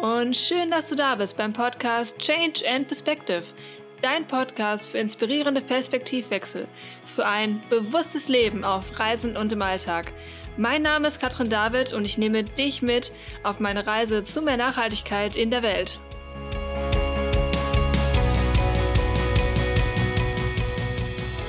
[0.00, 3.42] und schön, dass du da bist beim Podcast Change and Perspective,
[4.00, 6.66] dein Podcast für inspirierende Perspektivwechsel,
[7.04, 10.12] für ein bewusstes Leben auf Reisen und im Alltag.
[10.56, 14.56] Mein Name ist Katrin David und ich nehme dich mit auf meine Reise zu mehr
[14.56, 15.98] Nachhaltigkeit in der Welt.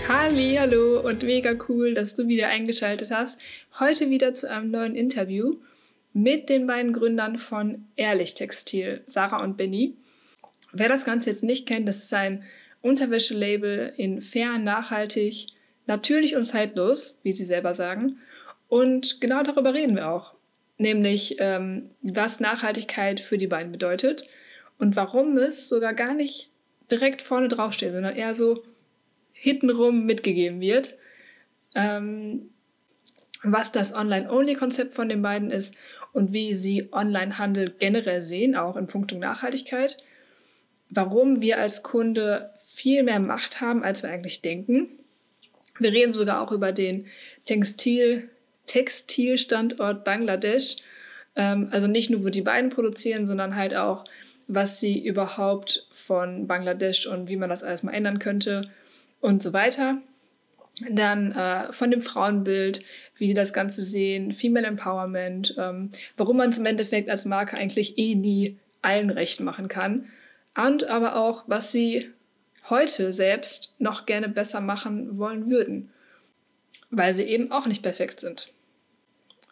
[0.08, 3.40] Hallo und mega cool, dass du wieder eingeschaltet hast.
[3.80, 5.56] Heute wieder zu einem neuen Interview
[6.14, 9.96] mit den beiden Gründern von Ehrlich Textil, Sarah und Benny.
[10.72, 12.44] Wer das Ganze jetzt nicht kennt, das ist ein
[12.82, 15.48] Unterwäschelabel in fair, nachhaltig,
[15.88, 18.18] natürlich und zeitlos, wie sie selber sagen.
[18.68, 20.34] Und genau darüber reden wir auch.
[20.78, 24.28] Nämlich, ähm, was Nachhaltigkeit für die beiden bedeutet
[24.80, 26.50] und warum es sogar gar nicht
[26.92, 28.64] direkt vorne draufsteht, sondern eher so
[29.32, 30.98] hintenrum mitgegeben wird.
[31.76, 32.50] Ähm,
[33.44, 35.76] was das Online-Only-Konzept von den beiden ist
[36.14, 39.98] und wie sie Online-Handel generell sehen, auch in puncto Nachhaltigkeit.
[40.90, 44.90] Warum wir als Kunde viel mehr Macht haben, als wir eigentlich denken.
[45.80, 47.08] Wir reden sogar auch über den
[47.46, 48.30] Textil,
[48.68, 50.78] Textilstandort Bangladesch.
[51.36, 54.06] Ähm, also nicht nur, wo die beiden produzieren, sondern halt auch,
[54.48, 58.70] was sie überhaupt von Bangladesch und wie man das alles mal ändern könnte
[59.20, 59.98] und so weiter.
[60.90, 62.82] Dann äh, von dem Frauenbild,
[63.18, 67.58] wie die das Ganze sehen, Female Empowerment, ähm, warum man es im Endeffekt als Marke
[67.58, 70.10] eigentlich eh nie allen recht machen kann.
[70.56, 72.10] Und aber auch, was sie
[72.70, 75.92] heute selbst noch gerne besser machen wollen würden,
[76.90, 78.50] weil sie eben auch nicht perfekt sind.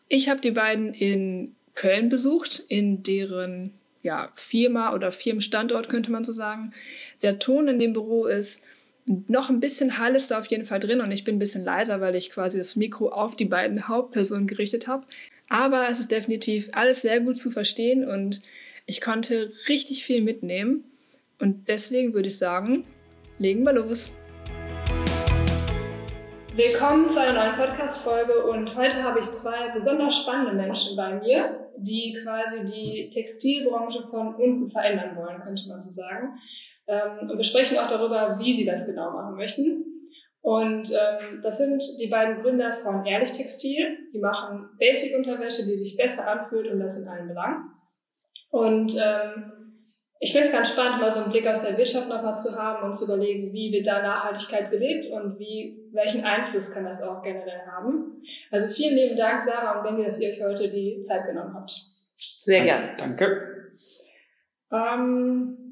[0.08, 6.24] Ich habe die beiden in Köln besucht, in deren ja, Firma oder Firmenstandort könnte man
[6.24, 6.74] so sagen.
[7.22, 8.66] Der Ton in dem Büro ist
[9.06, 11.66] noch ein bisschen Hall ist da auf jeden Fall drin und ich bin ein bisschen
[11.66, 15.08] leiser, weil ich quasi das Mikro auf die beiden Hauptpersonen gerichtet habe.
[15.50, 18.42] Aber es ist definitiv alles sehr gut zu verstehen und
[18.86, 20.84] ich konnte richtig viel mitnehmen.
[21.40, 22.86] Und deswegen würde ich sagen,
[23.40, 24.14] legen wir los.
[26.56, 31.70] Willkommen zu einer neuen Podcast-Folge und heute habe ich zwei besonders spannende Menschen bei mir,
[31.78, 36.38] die quasi die Textilbranche von unten verändern wollen, könnte man so sagen.
[36.92, 39.86] Ähm, und wir sprechen auch darüber, wie sie das genau machen möchten.
[40.42, 43.98] Und ähm, das sind die beiden Gründer von Ehrlich Textil.
[44.14, 47.72] Die machen Basic-Unterwäsche, die sich besser anfühlt und das in allen Belangen.
[48.50, 49.54] Und ähm,
[50.20, 52.90] ich finde es ganz spannend, mal so einen Blick aus der Wirtschaft nochmal zu haben
[52.90, 57.24] und zu überlegen, wie wird da Nachhaltigkeit gelebt und wie, welchen Einfluss kann das auch
[57.24, 58.22] generell haben.
[58.52, 61.72] Also vielen lieben Dank, Sarah und Benny, dass ihr euch heute die Zeit genommen habt.
[62.18, 62.96] Sehr gerne.
[62.98, 63.72] Danke.
[64.72, 65.71] Ähm,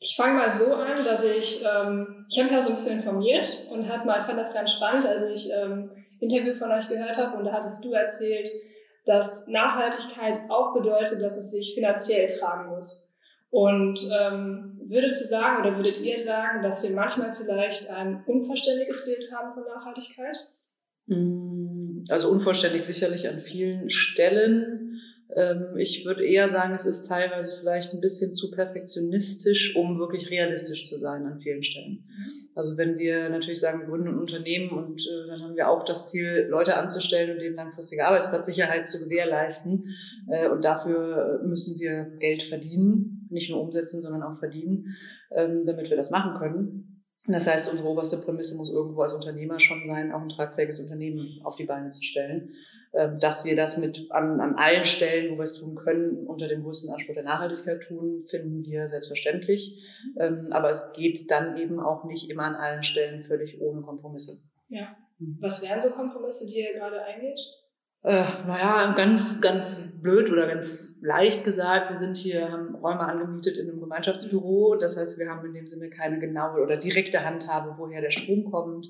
[0.00, 2.98] ich fange mal so an, dass ich, ähm, ich habe mich auch so ein bisschen
[2.98, 5.90] informiert und hat mal, fand das ganz spannend, als ich ähm,
[6.20, 8.48] Interview von euch gehört habe und da hattest du erzählt,
[9.04, 13.14] dass Nachhaltigkeit auch bedeutet, dass es sich finanziell tragen muss.
[13.50, 19.06] Und ähm, würdest du sagen oder würdet ihr sagen, dass wir manchmal vielleicht ein unvollständiges
[19.06, 20.36] Bild haben von Nachhaltigkeit?
[21.06, 25.00] Mm, also unvollständig sicherlich an vielen Stellen.
[25.36, 30.30] Ähm, ich würde eher sagen, es ist teilweise vielleicht ein bisschen zu perfektionistisch, um wirklich
[30.30, 32.04] realistisch zu sein an vielen Stellen.
[32.06, 32.30] Mhm.
[32.54, 35.84] Also wenn wir natürlich sagen, wir gründen ein Unternehmen und äh, dann haben wir auch
[35.84, 39.84] das Ziel, Leute anzustellen und denen langfristige Arbeitsplatzsicherheit zu gewährleisten.
[40.28, 44.96] Äh, und dafür müssen wir Geld verdienen, nicht nur umsetzen, sondern auch verdienen,
[45.34, 47.04] ähm, damit wir das machen können.
[47.26, 51.40] Das heißt, unsere oberste Prämisse muss irgendwo als Unternehmer schon sein, auch ein tragfähiges Unternehmen
[51.44, 52.54] auf die Beine zu stellen.
[52.92, 56.48] Ähm, dass wir das mit an, an allen Stellen, wo wir es tun können, unter
[56.48, 59.78] dem größten Anspruch der Nachhaltigkeit tun, finden wir selbstverständlich.
[60.18, 64.38] Ähm, aber es geht dann eben auch nicht immer an allen Stellen völlig ohne Kompromisse.
[64.68, 64.96] Ja.
[65.20, 65.38] Mhm.
[65.40, 67.40] Was wären so Kompromisse, die ihr gerade eingeht?
[68.02, 73.58] Äh, naja, ganz, ganz blöd oder ganz leicht gesagt, wir sind hier, haben Räume angemietet
[73.58, 74.76] in einem Gemeinschaftsbüro.
[74.76, 78.50] Das heißt, wir haben in dem Sinne keine genaue oder direkte Handhabe, woher der Strom
[78.50, 78.88] kommt,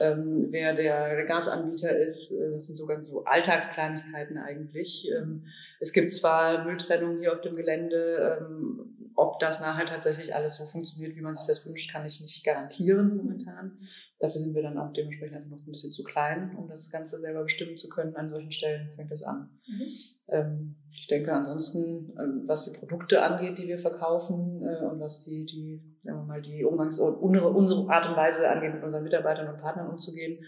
[0.00, 2.32] ähm, wer der, der Gasanbieter ist.
[2.32, 5.08] Äh, das sind sogar so Alltagskleinigkeiten eigentlich.
[5.16, 5.44] Ähm,
[5.78, 10.66] es gibt zwar Mülltrennung hier auf dem Gelände, ähm, ob das nachher tatsächlich alles so
[10.66, 13.78] funktioniert, wie man sich das wünscht, kann ich nicht garantieren momentan.
[14.20, 17.20] Dafür sind wir dann auch dementsprechend einfach noch ein bisschen zu klein, um das Ganze
[17.20, 18.16] selber bestimmen zu können.
[18.16, 19.48] An solchen Stellen fängt es an.
[19.68, 19.82] Mhm.
[20.28, 25.24] Ähm, ich denke ansonsten, ähm, was die Produkte angeht, die wir verkaufen äh, und was
[25.24, 29.04] die, die, sagen wir mal, die Umgangs- unsere, unsere Art und Weise angeht, mit unseren
[29.04, 30.44] Mitarbeitern und Partnern umzugehen,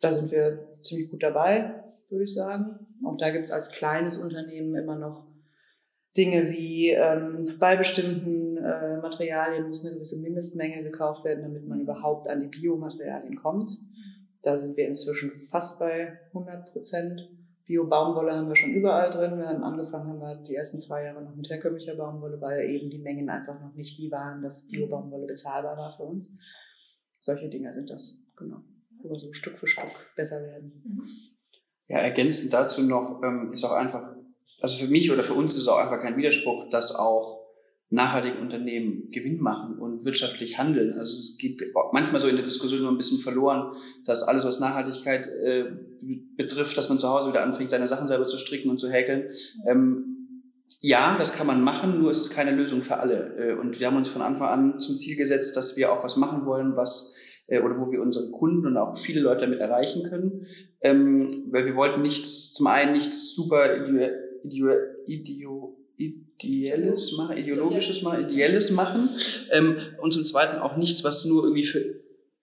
[0.00, 2.86] da sind wir ziemlich gut dabei, würde ich sagen.
[3.04, 5.26] Auch da gibt es als kleines Unternehmen immer noch
[6.16, 11.80] Dinge wie ähm, bei bestimmten äh, Materialien muss eine gewisse Mindestmenge gekauft werden, damit man
[11.80, 13.78] überhaupt an die Biomaterialien kommt.
[14.42, 17.28] Da sind wir inzwischen fast bei 100 Prozent.
[17.64, 19.38] Bio-Baumwolle haben wir schon überall drin.
[19.38, 22.90] Wir haben angefangen, haben wir die ersten zwei Jahre noch mit herkömmlicher Baumwolle, weil eben
[22.90, 26.34] die Mengen einfach noch nicht die waren, dass Bio-Baumwolle bezahlbar war für uns.
[27.20, 28.62] Solche Dinge sind das, genau,
[29.00, 30.82] wo wir so Stück für Stück besser werden.
[30.84, 31.02] Mhm.
[31.86, 34.16] Ja, ergänzend dazu noch ähm, ist auch einfach,
[34.60, 37.41] also für mich oder für uns ist es auch einfach kein Widerspruch, dass auch
[37.92, 40.94] nachhaltige Unternehmen Gewinn machen und wirtschaftlich handeln.
[40.94, 41.60] Also es geht
[41.92, 43.74] manchmal so in der Diskussion immer ein bisschen verloren,
[44.06, 45.64] dass alles, was Nachhaltigkeit äh,
[46.36, 49.30] betrifft, dass man zu Hause wieder anfängt, seine Sachen selber zu stricken und zu häkeln.
[49.66, 50.12] Ähm,
[50.80, 53.36] ja, das kann man machen, nur ist es keine Lösung für alle.
[53.36, 56.16] Äh, und wir haben uns von Anfang an zum Ziel gesetzt, dass wir auch was
[56.16, 57.16] machen wollen, was
[57.46, 60.46] äh, oder wo wir unsere Kunden und auch viele Leute damit erreichen können.
[60.80, 64.72] Ähm, weil wir wollten nichts, zum einen nichts super idio,
[65.06, 65.76] idio,
[66.38, 69.08] Ideelles machen, ideologisches machen, Ideelles machen
[69.52, 72.02] ähm, und zum Zweiten auch nichts, was nur irgendwie für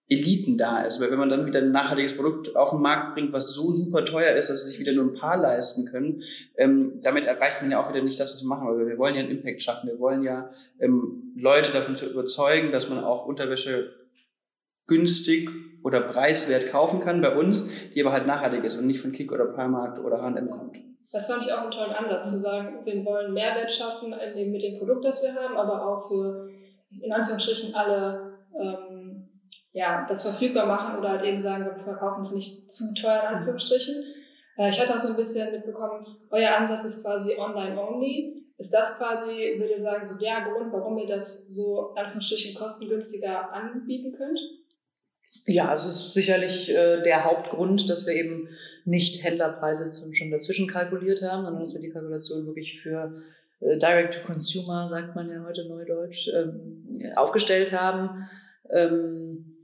[0.10, 1.00] Eliten da ist.
[1.00, 4.04] Weil wenn man dann wieder ein nachhaltiges Produkt auf den Markt bringt, was so super
[4.04, 6.24] teuer ist, dass es sich wieder nur ein paar leisten können,
[6.58, 9.16] ähm, damit erreicht man ja auch wieder nicht das, was wir machen, weil wir wollen
[9.16, 9.88] ja einen Impact schaffen.
[9.88, 13.94] Wir wollen ja ähm, Leute davon zu überzeugen, dass man auch Unterwäsche
[14.88, 15.50] günstig
[15.84, 19.32] oder preiswert kaufen kann bei uns, die aber halt nachhaltig ist und nicht von Kick
[19.32, 20.80] oder Primark oder H&M kommt.
[21.12, 24.78] Das fand ich auch einen tollen Ansatz, zu sagen, wir wollen Mehrwert schaffen mit dem
[24.78, 26.48] Produkt, das wir haben, aber auch für,
[27.02, 29.28] in Anführungsstrichen, alle, ähm,
[29.72, 33.38] ja, das verfügbar machen oder halt eben sagen, wir verkaufen es nicht zu teuer, in
[33.38, 34.04] Anführungsstrichen.
[34.58, 38.36] Äh, ich hatte auch so ein bisschen mitbekommen, euer Ansatz ist quasi online-only.
[38.60, 42.60] Ist das quasi, würde ich sagen, so der Grund, warum ihr das so, in Anführungsstrichen,
[42.60, 44.38] kostengünstiger anbieten könnt?
[45.46, 48.50] Ja, es ist sicherlich äh, der Hauptgrund, dass wir eben
[48.86, 53.22] nicht Händlerpreise schon dazwischen kalkuliert haben, sondern dass wir die Kalkulation wirklich für
[53.60, 58.28] äh, Direct-to-Consumer, sagt man ja heute neudeutsch, ähm, aufgestellt haben.
[58.72, 59.56] Ähm,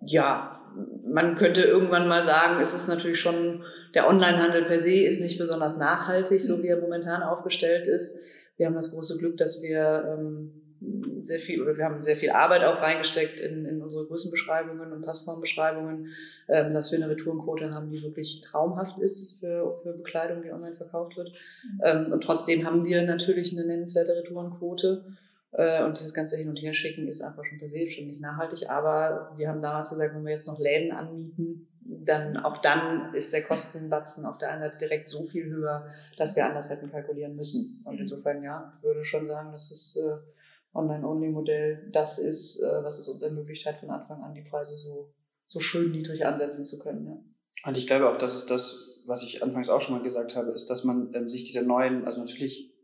[0.00, 0.60] ja,
[1.06, 3.64] man könnte irgendwann mal sagen, es ist natürlich schon,
[3.94, 8.20] der Onlinehandel per se ist nicht besonders nachhaltig, so wie er momentan aufgestellt ist.
[8.56, 10.67] Wir haben das große Glück, dass wir ähm,
[11.22, 15.02] sehr viel oder wir haben sehr viel Arbeit auch reingesteckt in, in unsere Größenbeschreibungen und
[15.02, 16.08] Passformbeschreibungen,
[16.48, 20.74] ähm, dass wir eine Retourenquote haben, die wirklich traumhaft ist für, für Bekleidung, die online
[20.74, 21.30] verkauft wird.
[21.30, 21.80] Mhm.
[21.84, 25.04] Ähm, und trotzdem haben wir natürlich eine nennenswerte Retourenquote.
[25.52, 28.70] Äh, und dieses ganze Hin- und Herschicken ist einfach schon per se schon nicht nachhaltig.
[28.70, 33.32] Aber wir haben damals gesagt, wenn wir jetzt noch Läden anmieten, dann auch dann ist
[33.32, 35.88] der Kostenbatzen auf der einen Seite direkt so viel höher,
[36.18, 37.82] dass wir anders hätten kalkulieren müssen.
[37.84, 38.02] Und mhm.
[38.02, 40.18] insofern, ja, ich würde schon sagen, dass es äh,
[40.74, 45.12] Online-Only-Modell das ist, äh, was es uns ermöglicht hat, von Anfang an die Preise so,
[45.46, 47.06] so schön niedrig ansetzen zu können.
[47.06, 47.18] Ja.
[47.66, 50.50] Und ich glaube auch, das ist das, was ich anfangs auch schon mal gesagt habe,
[50.50, 52.74] ist, dass man ähm, sich dieser neuen, also natürlich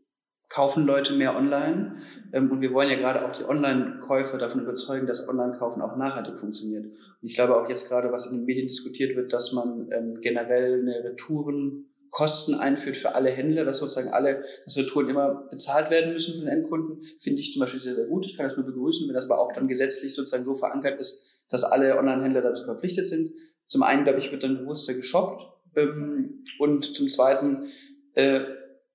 [0.49, 1.97] kaufen Leute mehr online
[2.33, 6.37] ähm, und wir wollen ja gerade auch die Online-Käufer davon überzeugen, dass Online-Kaufen auch nachhaltig
[6.37, 6.85] funktioniert.
[6.85, 10.19] Und ich glaube auch jetzt gerade, was in den Medien diskutiert wird, dass man ähm,
[10.21, 15.91] generell eine Retouren Kosten einführt für alle Händler, dass sozusagen alle, dass Retouren immer bezahlt
[15.91, 18.25] werden müssen von den Endkunden, finde ich zum Beispiel sehr, sehr gut.
[18.25, 21.43] Ich kann das nur begrüßen, wenn das aber auch dann gesetzlich sozusagen so verankert ist,
[21.49, 23.31] dass alle Online-Händler dazu verpflichtet sind.
[23.67, 25.45] Zum einen, glaube ich, wird dann bewusster geshoppt
[25.75, 27.65] ähm, und zum zweiten
[28.13, 28.39] äh,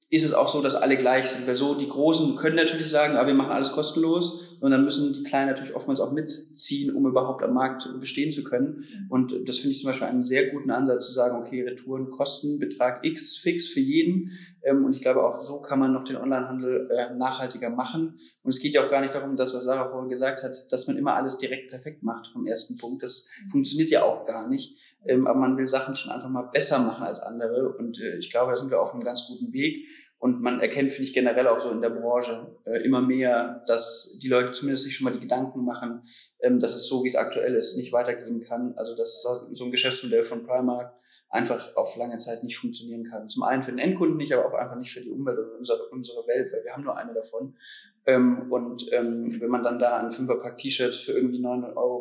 [0.08, 1.46] ist es auch so, dass alle gleich sind.
[1.46, 5.12] Weil so die Großen können natürlich sagen, aber wir machen alles kostenlos und dann müssen
[5.12, 8.84] die Kleinen natürlich oftmals auch mitziehen, um überhaupt am Markt bestehen zu können.
[8.84, 9.10] Mhm.
[9.10, 12.58] Und das finde ich zum Beispiel einen sehr guten Ansatz zu sagen, okay, Retouren kosten
[12.58, 14.30] Betrag X fix für jeden.
[14.62, 18.18] Ähm, und ich glaube auch so kann man noch den Onlinehandel äh, nachhaltiger machen.
[18.42, 20.86] Und es geht ja auch gar nicht darum, dass was Sarah vorhin gesagt hat, dass
[20.86, 23.02] man immer alles direkt perfekt macht vom ersten Punkt.
[23.02, 23.50] Das mhm.
[23.50, 24.76] funktioniert ja auch gar nicht.
[25.06, 27.74] Ähm, aber man will Sachen schon einfach mal besser machen als andere.
[27.78, 29.88] Und äh, ich glaube, da sind wir auf einem ganz guten Weg.
[30.20, 34.18] Und man erkennt, finde ich, generell auch so in der Branche äh, immer mehr, dass
[34.22, 36.02] die Leute zumindest sich schon mal die Gedanken machen,
[36.40, 38.74] ähm, dass es so, wie es aktuell ist, nicht weitergehen kann.
[38.76, 40.94] Also dass so ein Geschäftsmodell von Primark
[41.30, 43.30] einfach auf lange Zeit nicht funktionieren kann.
[43.30, 45.88] Zum einen für den Endkunden nicht, aber auch einfach nicht für die Umwelt und unsere,
[45.88, 47.56] unsere Welt, weil wir haben nur eine davon.
[48.04, 51.98] Ähm, und ähm, wenn man dann da ein Fünferpack-T-Shirt für irgendwie 9,95 Euro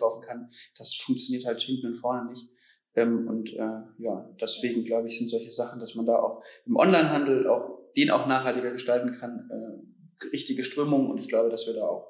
[0.00, 2.48] kaufen kann, das funktioniert halt hinten und vorne nicht.
[2.94, 6.76] Ähm, und äh, ja, deswegen glaube ich, sind solche Sachen, dass man da auch im
[6.76, 11.10] Onlinehandel auch den auch nachhaltiger gestalten kann, äh, richtige Strömung.
[11.10, 12.08] Und ich glaube, dass wir da auch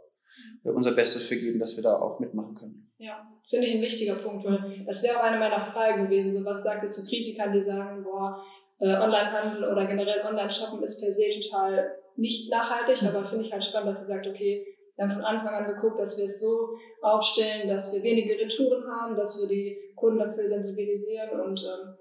[0.64, 2.92] äh, unser Bestes für geben, dass wir da auch mitmachen können.
[2.98, 6.32] Ja, finde ich ein wichtiger Punkt, weil das wäre auch eine meiner Fragen gewesen.
[6.32, 8.42] So was sagt ihr zu Kritikern, die sagen, boah,
[8.78, 13.08] äh, Onlinehandel oder generell Online-Shoppen ist per se total nicht nachhaltig, mhm.
[13.08, 15.98] aber finde ich halt spannend, dass ihr sagt, okay, wir haben von Anfang an geguckt,
[15.98, 20.46] dass wir es so aufstellen, dass wir wenige Retouren haben, dass wir die Kunden dafür
[20.46, 21.94] sensibilisieren und ähm,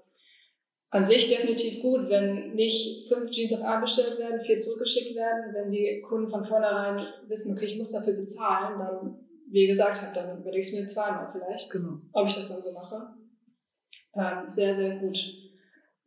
[0.90, 5.54] an sich definitiv gut, wenn nicht fünf Jeans auf A bestellt werden, vier zurückgeschickt werden,
[5.54, 9.18] wenn die Kunden von vornherein wissen, okay, ich muss dafür bezahlen, dann,
[9.50, 11.98] wie ihr gesagt habt, dann würde ich es mir zweimal vielleicht, genau.
[12.12, 13.06] ob ich das dann so mache.
[14.14, 15.18] Ähm, sehr, sehr gut.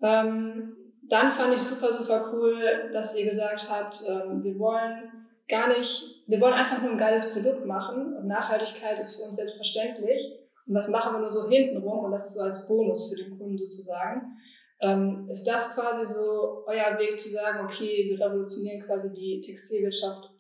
[0.04, 0.78] Ähm,
[1.10, 6.24] dann fand ich super, super cool, dass ihr gesagt habt, ähm, wir wollen gar nicht,
[6.28, 10.40] wir wollen einfach nur ein geiles Produkt machen und Nachhaltigkeit ist für uns selbstverständlich.
[10.68, 13.38] Und das machen wir nur so hintenrum und das ist so als Bonus für den
[13.38, 14.38] Kunden sozusagen.
[14.82, 20.32] Ähm, ist das quasi so euer Weg zu sagen, okay, wir revolutionieren quasi die Textilwirtschaft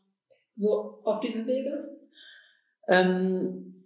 [0.58, 1.98] so auf diesem Wege?
[2.88, 3.84] Ähm,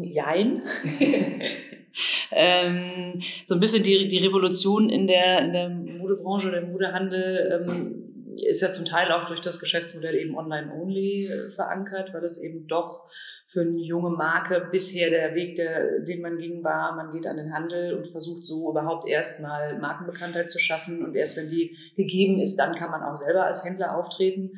[0.00, 0.60] jein.
[2.32, 7.66] ähm, so ein bisschen die, die Revolution in der, in der Modebranche oder im Modehandel
[7.68, 8.03] ähm,
[8.42, 12.66] ist ja zum Teil auch durch das Geschäftsmodell eben online-only äh, verankert, weil es eben
[12.66, 13.08] doch
[13.46, 17.36] für eine junge Marke bisher der Weg, der, den man ging, war, man geht an
[17.36, 22.40] den Handel und versucht so überhaupt erstmal Markenbekanntheit zu schaffen und erst wenn die gegeben
[22.40, 24.52] ist, dann kann man auch selber als Händler auftreten.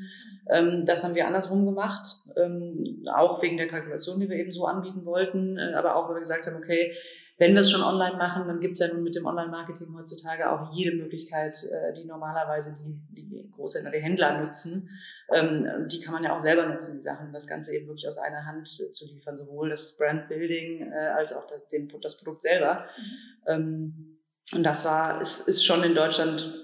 [0.49, 2.07] Ähm, das haben wir andersrum gemacht,
[2.37, 6.17] ähm, auch wegen der Kalkulation, die wir eben so anbieten wollten, äh, aber auch, weil
[6.17, 6.93] wir gesagt haben, okay,
[7.39, 10.51] wenn wir es schon online machen, dann gibt es ja nun mit dem Online-Marketing heutzutage
[10.51, 14.89] auch jede Möglichkeit, äh, die normalerweise die, die Großhändler, die Händler nutzen.
[15.31, 18.17] Ähm, die kann man ja auch selber nutzen, die Sachen, das Ganze eben wirklich aus
[18.17, 22.87] einer Hand zu liefern, sowohl das Brand-Building äh, als auch das, den, das Produkt selber.
[22.97, 23.47] Mhm.
[23.47, 24.19] Ähm,
[24.55, 26.63] und das war, ist, ist schon in Deutschland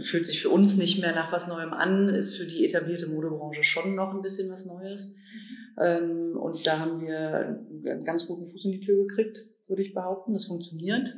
[0.00, 3.62] fühlt sich für uns nicht mehr nach was Neuem an, ist für die etablierte Modebranche
[3.62, 5.16] schon noch ein bisschen was Neues.
[5.16, 5.82] Mhm.
[5.82, 9.94] Ähm, und da haben wir einen ganz guten Fuß in die Tür gekriegt würde ich
[9.94, 10.34] behaupten.
[10.34, 11.14] Das funktioniert.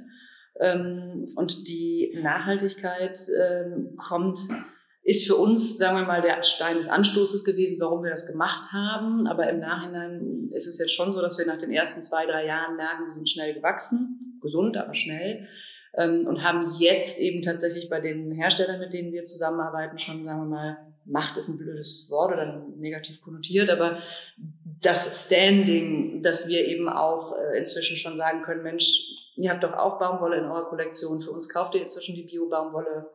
[0.60, 4.38] Ähm, und die Nachhaltigkeit ähm, kommt,
[5.02, 8.72] ist für uns, sagen wir mal, der Stein des Anstoßes gewesen, warum wir das gemacht
[8.72, 9.26] haben.
[9.26, 12.46] Aber im Nachhinein ist es jetzt schon so, dass wir nach den ersten zwei, drei
[12.46, 15.46] Jahren merken, wir sind schnell gewachsen, gesund, aber schnell.
[15.96, 20.40] Ähm, und haben jetzt eben tatsächlich bei den Herstellern, mit denen wir zusammenarbeiten, schon, sagen
[20.40, 23.98] wir mal, Macht ist ein blödes Wort oder negativ konnotiert, aber
[24.80, 29.74] das Standing, dass wir eben auch äh, inzwischen schon sagen können, Mensch, ihr habt doch
[29.74, 33.10] auch Baumwolle in eurer Kollektion, für uns kauft ihr inzwischen die Bio-Baumwolle.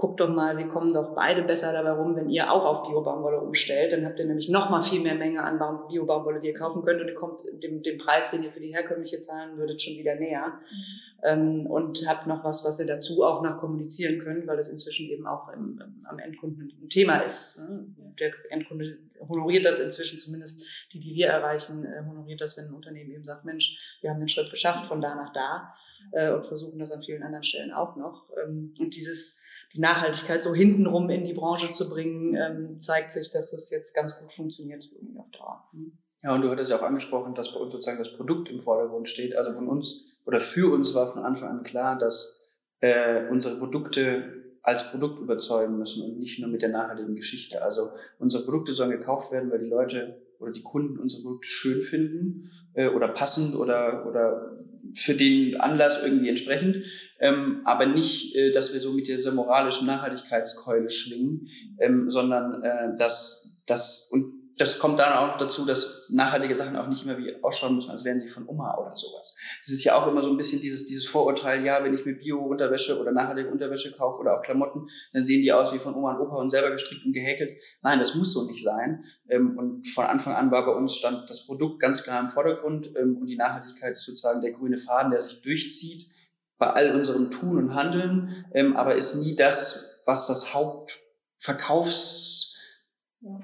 [0.00, 3.38] Guckt doch mal, wir kommen doch beide besser dabei rum, wenn ihr auch auf Bio-Baumwolle
[3.38, 3.92] umstellt.
[3.92, 5.58] Dann habt ihr nämlich noch mal viel mehr Menge an
[5.90, 8.72] Bio-Baumwolle, die ihr kaufen könnt und ihr kommt dem, dem Preis, den ihr für die
[8.72, 10.46] herkömmliche zahlen würdet, schon wieder näher.
[10.46, 14.68] Mhm ähm, und habt noch was, was ihr dazu auch noch kommunizieren könnt, weil das
[14.68, 17.58] inzwischen eben auch im, am Endkunden ein Thema ist.
[17.58, 17.86] Ne?
[18.18, 22.74] Der Endkunde honoriert das inzwischen, zumindest die, die wir erreichen, äh, honoriert das, wenn ein
[22.74, 25.74] Unternehmen eben sagt, Mensch, wir haben den Schritt geschafft von da nach da
[26.12, 28.30] äh, und versuchen das an vielen anderen Stellen auch noch.
[28.42, 29.39] Ähm, und dieses
[29.74, 33.94] die Nachhaltigkeit so hintenrum in die Branche zu bringen, ähm, zeigt sich, dass es jetzt
[33.94, 35.68] ganz gut funktioniert irgendwie auf Dauer.
[35.72, 35.92] Mhm.
[36.22, 39.08] Ja, und du hattest ja auch angesprochen, dass bei uns sozusagen das Produkt im Vordergrund
[39.08, 39.36] steht.
[39.36, 42.50] Also von uns oder für uns war von Anfang an klar, dass
[42.80, 47.62] äh, unsere Produkte als Produkt überzeugen müssen und nicht nur mit der nachhaltigen Geschichte.
[47.62, 51.82] Also unsere Produkte sollen gekauft werden, weil die Leute oder die Kunden unsere Produkte schön
[51.82, 54.58] finden äh, oder passend oder, oder
[54.94, 56.84] für den Anlass irgendwie entsprechend,
[57.20, 62.96] ähm, aber nicht, äh, dass wir so mit dieser moralischen Nachhaltigkeitskeule schwingen, ähm, sondern äh,
[62.98, 67.42] dass das und das kommt dann auch dazu, dass nachhaltige Sachen auch nicht immer wie
[67.42, 69.34] ausschauen müssen, als wären sie von Oma oder sowas.
[69.62, 72.12] Das ist ja auch immer so ein bisschen dieses, dieses Vorurteil, ja, wenn ich mir
[72.12, 76.12] Bio-Unterwäsche oder nachhaltige Unterwäsche kaufe oder auch Klamotten, dann sehen die aus wie von Oma
[76.12, 77.58] und Opa und selber gestrickt und gehäkelt.
[77.82, 79.02] Nein, das muss so nicht sein.
[79.30, 82.94] Ähm, und von Anfang an war bei uns stand das Produkt ganz klar im Vordergrund
[82.96, 86.10] ähm, und die Nachhaltigkeit ist sozusagen der grüne Faden, der sich durchzieht
[86.58, 92.29] bei all unserem Tun und Handeln, ähm, aber ist nie das, was das Hauptverkaufs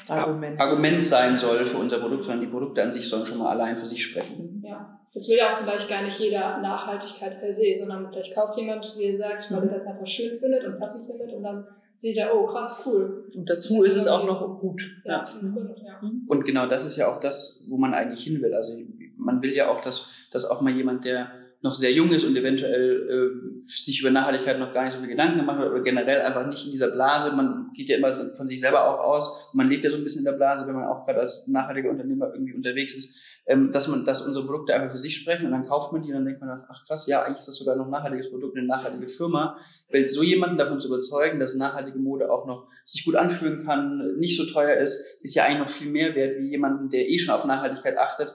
[0.08, 0.60] Argument.
[0.60, 3.78] Argument sein soll für unser Produkt, sondern die Produkte an sich sollen schon mal allein
[3.78, 4.62] für sich sprechen.
[4.64, 8.58] Ja, das will ja auch vielleicht gar nicht jeder Nachhaltigkeit per se, sondern vielleicht kauft
[8.58, 11.66] jemand, wie ihr sagt, weil er das einfach schön findet und passend findet und dann
[11.96, 13.26] sieht er, oh krass, cool.
[13.34, 14.82] Und dazu ist es auch noch gut.
[15.04, 16.00] Ja, ja.
[16.28, 18.54] Und genau das ist ja auch das, wo man eigentlich hin will.
[18.54, 18.76] Also
[19.16, 21.30] man will ja auch, dass, dass auch mal jemand, der
[21.66, 25.08] noch sehr jung ist und eventuell äh, sich über Nachhaltigkeit noch gar nicht so viel
[25.08, 27.32] Gedanken gemacht hat oder generell einfach nicht in dieser Blase.
[27.32, 29.50] Man geht ja immer von sich selber auch aus.
[29.52, 31.90] Man lebt ja so ein bisschen in der Blase, wenn man auch gerade als nachhaltiger
[31.90, 35.52] Unternehmer irgendwie unterwegs ist, ähm, dass man, dass unsere Produkte einfach für sich sprechen und
[35.52, 37.76] dann kauft man die und dann denkt man, ach krass, ja, eigentlich ist das sogar
[37.76, 39.56] noch ein nachhaltiges Produkt, eine nachhaltige Firma.
[39.90, 44.16] Weil so jemanden davon zu überzeugen, dass nachhaltige Mode auch noch sich gut anfühlen kann,
[44.18, 47.18] nicht so teuer ist, ist ja eigentlich noch viel mehr wert, wie jemanden, der eh
[47.18, 48.35] schon auf Nachhaltigkeit achtet,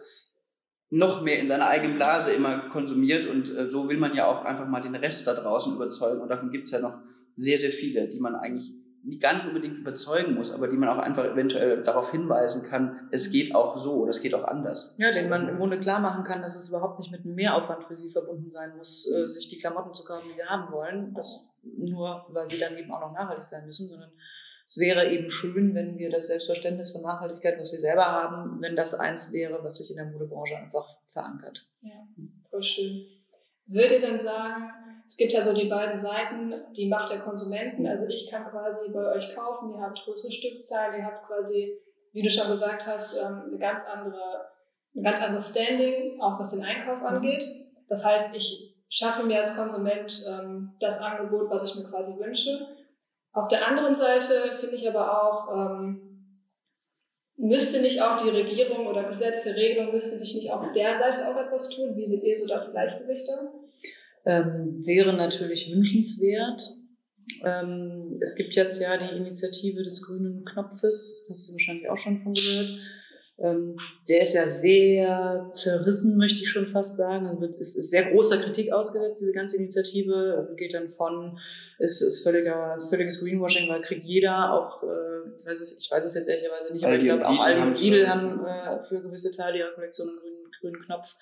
[0.91, 4.43] noch mehr in seiner eigenen Blase immer konsumiert und äh, so will man ja auch
[4.43, 6.99] einfach mal den Rest da draußen überzeugen und davon gibt es ja noch
[7.33, 8.73] sehr, sehr viele, die man eigentlich
[9.19, 13.31] gar nicht unbedingt überzeugen muss, aber die man auch einfach eventuell darauf hinweisen kann, es
[13.31, 14.93] geht auch so oder es geht auch anders.
[14.97, 17.85] Ja, den man im Grunde klar machen kann, dass es überhaupt nicht mit einem Mehraufwand
[17.85, 21.13] für sie verbunden sein muss, äh, sich die Klamotten zu kaufen, die sie haben wollen,
[21.15, 24.11] das nur, weil sie dann eben auch noch nachhaltig sein müssen, sondern
[24.65, 28.75] es wäre eben schön, wenn wir das Selbstverständnis von Nachhaltigkeit, was wir selber haben, wenn
[28.75, 31.67] das eins wäre, was sich in der Modebranche einfach verankert.
[31.81, 32.05] Ja,
[32.49, 33.05] voll schön.
[33.65, 34.71] Würdet ihr dann sagen,
[35.05, 37.85] es gibt ja so die beiden Seiten, die Macht der Konsumenten.
[37.85, 41.73] Also ich kann quasi bei euch kaufen, ihr habt größere Stückzahlen, ihr habt quasi,
[42.13, 44.45] wie du schon gesagt hast, ähm, eine ganz andere,
[44.95, 47.43] ein ganz anderes Standing, auch was den Einkauf angeht.
[47.89, 52.67] Das heißt, ich schaffe mir als Konsument ähm, das Angebot, was ich mir quasi wünsche.
[53.33, 56.37] Auf der anderen Seite finde ich aber auch, ähm,
[57.37, 61.39] müsste nicht auch die Regierung oder Gesetze, Regelungen, müsste sich nicht auf der Seite auch
[61.39, 61.95] etwas tun?
[61.95, 63.51] Wie seht ihr so das Gleichgewicht da?
[64.25, 66.61] ähm, wäre natürlich wünschenswert.
[67.43, 72.17] Ähm, es gibt jetzt ja die Initiative des grünen Knopfes, hast du wahrscheinlich auch schon
[72.17, 72.79] von gehört.
[73.39, 73.75] Ähm,
[74.07, 77.25] der ist ja sehr zerrissen, möchte ich schon fast sagen.
[77.59, 80.53] Es ist sehr großer Kritik ausgesetzt, diese ganze Initiative.
[80.57, 81.39] Geht dann von,
[81.79, 86.05] ist, ist völliger, völliges Greenwashing, weil kriegt jeder, auch, äh, ich, weiß es, ich weiß
[86.05, 89.35] es jetzt ehrlicherweise nicht, aber ich glaube auch Aldi und Lidl haben äh, für gewisse
[89.35, 91.15] Teile ihrer Kollektion einen grünen, grünen Knopf.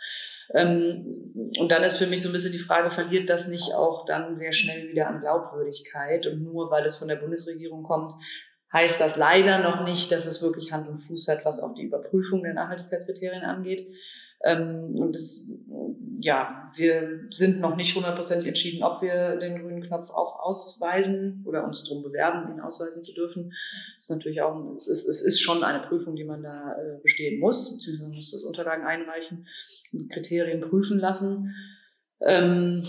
[0.53, 4.05] Ähm, und dann ist für mich so ein bisschen die Frage, verliert das nicht auch
[4.05, 6.27] dann sehr schnell wieder an Glaubwürdigkeit?
[6.27, 8.11] Und nur weil es von der Bundesregierung kommt,
[8.71, 11.83] heißt das leider noch nicht, dass es wirklich Hand und Fuß hat, was auch die
[11.83, 13.87] Überprüfung der Nachhaltigkeitskriterien angeht.
[14.41, 15.51] Ähm, und das,
[16.17, 21.65] ja, wir sind noch nicht hundertprozentig entschieden, ob wir den grünen Knopf auch ausweisen oder
[21.65, 23.49] uns darum bewerben, ihn ausweisen zu dürfen.
[23.95, 27.01] Das ist natürlich auch, es ist, es ist schon eine Prüfung, die man da äh,
[27.01, 29.45] bestehen muss, beziehungsweise muss das Unterlagen einreichen,
[30.09, 31.53] Kriterien prüfen lassen.
[32.21, 32.83] Ähm,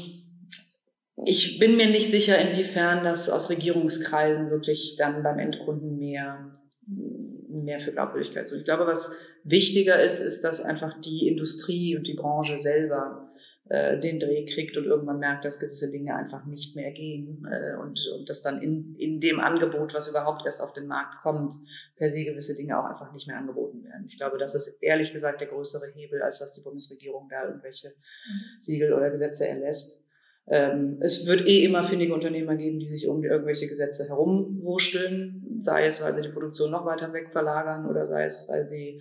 [1.25, 7.81] ich bin mir nicht sicher, inwiefern das aus Regierungskreisen wirklich dann beim Endkunden mehr, mehr
[7.81, 8.57] für Glaubwürdigkeit so.
[8.57, 13.31] Ich glaube, was wichtiger ist, ist, dass einfach die Industrie und die Branche selber
[13.71, 17.77] äh, den Dreh kriegt und irgendwann merkt, dass gewisse Dinge einfach nicht mehr gehen äh,
[17.77, 21.55] und, und dass dann in, in dem Angebot, was überhaupt erst auf den Markt kommt,
[21.97, 24.07] per se gewisse Dinge auch einfach nicht mehr angeboten werden.
[24.09, 27.91] Ich glaube, das ist ehrlich gesagt der größere Hebel, als dass die Bundesregierung da irgendwelche
[27.91, 28.59] mhm.
[28.59, 30.05] Siegel oder Gesetze erlässt.
[30.51, 35.87] Ähm, es wird eh immer findige Unternehmer geben, die sich um irgendwelche Gesetze herumwursteln, sei
[35.87, 39.01] es, weil sie die Produktion noch weiter weg verlagern oder sei es, weil sie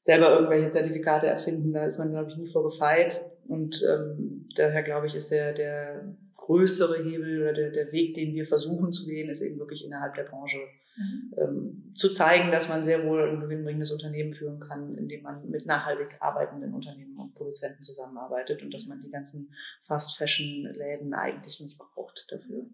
[0.00, 1.72] selber irgendwelche Zertifikate erfinden.
[1.72, 3.24] Da ist man, glaube ich, nie vor gefeit.
[3.46, 8.34] Und ähm, daher, glaube ich, ist der, der größere Hebel oder der, der Weg, den
[8.34, 10.58] wir versuchen zu gehen, ist eben wirklich innerhalb der Branche
[10.96, 11.34] mhm.
[11.38, 15.66] ähm, zu zeigen, dass man sehr wohl ein gewinnbringendes Unternehmen führen kann, indem man mit
[15.66, 19.52] nachhaltig arbeitenden Unternehmen und Produzenten zusammenarbeitet und dass man die ganzen
[19.86, 22.66] Fast-Fashion-Läden eigentlich nicht braucht dafür.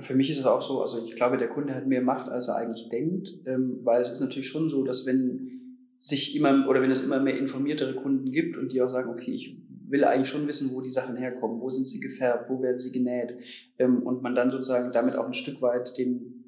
[0.00, 2.48] Für mich ist es auch so, also ich glaube, der Kunde hat mehr Macht, als
[2.48, 5.50] er eigentlich denkt, ähm, weil es ist natürlich schon so, dass wenn
[6.00, 9.30] sich immer oder wenn es immer mehr informiertere Kunden gibt und die auch sagen, okay,
[9.30, 9.56] ich
[9.88, 12.92] will eigentlich schon wissen, wo die Sachen herkommen, wo sind sie gefärbt, wo werden sie
[12.92, 13.36] genäht
[13.78, 16.44] ähm, und man dann sozusagen damit auch ein Stück weit den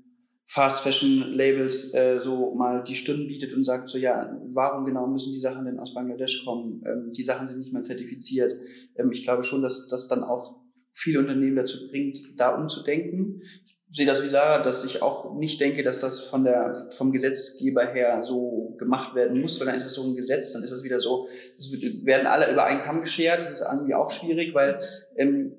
[0.49, 5.09] Fast Fashion Labels äh, so mal die Stirn bietet und sagt so, ja, warum genau
[5.09, 6.85] müssen die Sachen denn aus Bangladesch kommen?
[6.87, 8.57] Ähm, die Sachen sind nicht mal zertifiziert.
[8.95, 10.55] Ähm, ich glaube schon, dass das dann auch
[10.97, 13.41] viele Unternehmen dazu bringt, da umzudenken.
[13.43, 17.13] Ich sehe das wie Sarah, dass ich auch nicht denke, dass das von der, vom
[17.13, 20.71] Gesetzgeber her so gemacht werden muss, weil dann ist es so ein Gesetz, dann ist
[20.71, 21.29] es wieder so,
[21.59, 21.71] es
[22.05, 24.79] werden alle über einen Kamm geschert, das ist irgendwie auch schwierig, weil
[25.17, 25.53] ähm,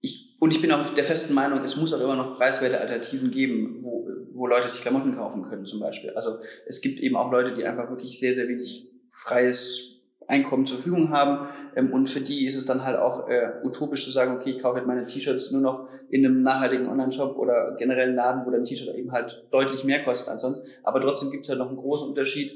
[0.00, 3.30] ich, und ich bin auch der festen Meinung, es muss auch immer noch preiswerte Alternativen
[3.32, 6.10] geben, wo, wo Leute sich Klamotten kaufen können zum Beispiel.
[6.10, 9.89] Also es gibt eben auch Leute, die einfach wirklich sehr, sehr wenig freies
[10.30, 11.48] Einkommen zur Verfügung haben.
[11.76, 14.62] Ähm, und für die ist es dann halt auch äh, utopisch zu sagen, okay, ich
[14.62, 18.50] kaufe halt meine T-Shirts nur noch in einem nachhaltigen Online-Shop oder generell einen Laden, wo
[18.50, 20.62] dein T-Shirt eben halt deutlich mehr kostet als sonst.
[20.82, 22.52] Aber trotzdem gibt es halt noch einen großen Unterschied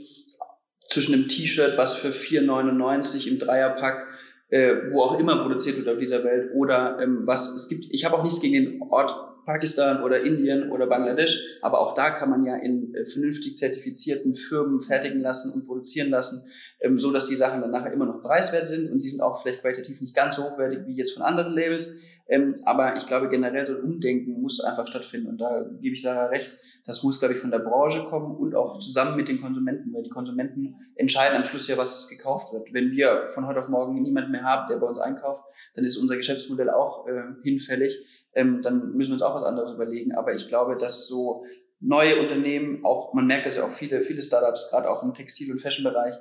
[0.89, 4.07] zwischen einem T-Shirt, was für 4,99 im Dreierpack
[4.55, 7.87] äh, wo auch immer produziert wird auf dieser Welt oder ähm, was es gibt.
[7.91, 12.11] Ich habe auch nichts gegen den Ort Pakistan oder Indien oder Bangladesch, aber auch da
[12.11, 16.45] kann man ja in äh, vernünftig zertifizierten Firmen fertigen lassen und produzieren lassen,
[16.81, 19.43] ähm, so dass die Sachen dann nachher immer noch preiswert sind und die sind auch
[19.43, 21.93] vielleicht qualitativ nicht ganz so hochwertig wie jetzt von anderen Labels.
[22.29, 26.01] Ähm, aber ich glaube generell so ein Umdenken muss einfach stattfinden und da gebe ich
[26.01, 26.57] Sarah recht,
[26.87, 30.03] das muss glaube ich von der Branche kommen und auch zusammen mit den Konsumenten, weil
[30.03, 32.73] die Konsumenten entscheiden am Schluss ja, was gekauft wird.
[32.73, 35.43] Wenn wir von heute auf morgen niemand mehr haben, der bei uns einkauft,
[35.75, 38.27] dann ist unser Geschäftsmodell auch äh, hinfällig.
[38.35, 40.15] Ähm, dann müssen wir uns auch was anderes überlegen.
[40.15, 41.45] Aber ich glaube, dass so
[41.81, 45.53] neue Unternehmen, auch man merkt das ja auch viele, viele Startups, gerade auch im Textil-
[45.53, 46.15] und Fashion-Bereich,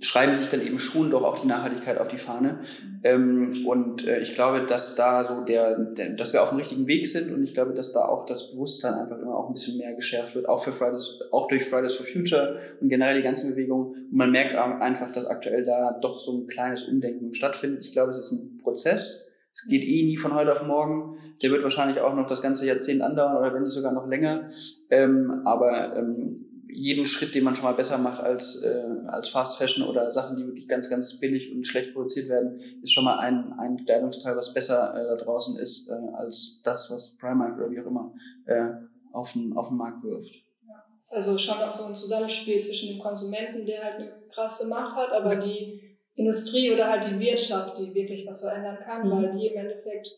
[0.00, 2.58] schreiben sich dann eben schon doch auch die Nachhaltigkeit auf die Fahne.
[3.04, 6.86] Ähm, und äh, ich glaube, dass da so der, der, dass wir auf dem richtigen
[6.88, 9.78] Weg sind und ich glaube, dass da auch das Bewusstsein einfach immer auch ein bisschen
[9.78, 13.50] mehr geschärft wird, auch für Fridays, auch durch Fridays for Future und generell die ganzen
[13.50, 13.92] Bewegungen.
[13.92, 17.84] Und man merkt einfach, dass aktuell da doch so ein kleines Umdenken stattfindet.
[17.84, 19.28] Ich glaube, es ist ein Prozess.
[19.52, 21.16] Es geht eh nie von heute auf morgen.
[21.40, 24.48] Der wird wahrscheinlich auch noch das ganze Jahrzehnt andauern oder wenn nicht sogar noch länger.
[24.90, 26.43] Ähm, aber ähm,
[26.74, 30.36] jeden Schritt, den man schon mal besser macht als, äh, als Fast Fashion oder Sachen,
[30.36, 34.36] die wirklich ganz, ganz billig und schlecht produziert werden, ist schon mal ein, ein Kleidungsteil,
[34.36, 38.12] was besser äh, da draußen ist, äh, als das, was Primark oder wie auch immer
[38.46, 38.70] äh,
[39.12, 40.34] auf, den, auf den Markt wirft.
[40.66, 40.84] Ja.
[41.10, 45.12] Also schon auch so ein Zusammenspiel zwischen dem Konsumenten, der halt eine krasse Macht hat,
[45.12, 49.10] aber die Industrie oder halt die Wirtschaft, die wirklich was verändern kann, mhm.
[49.12, 50.08] weil die im Endeffekt,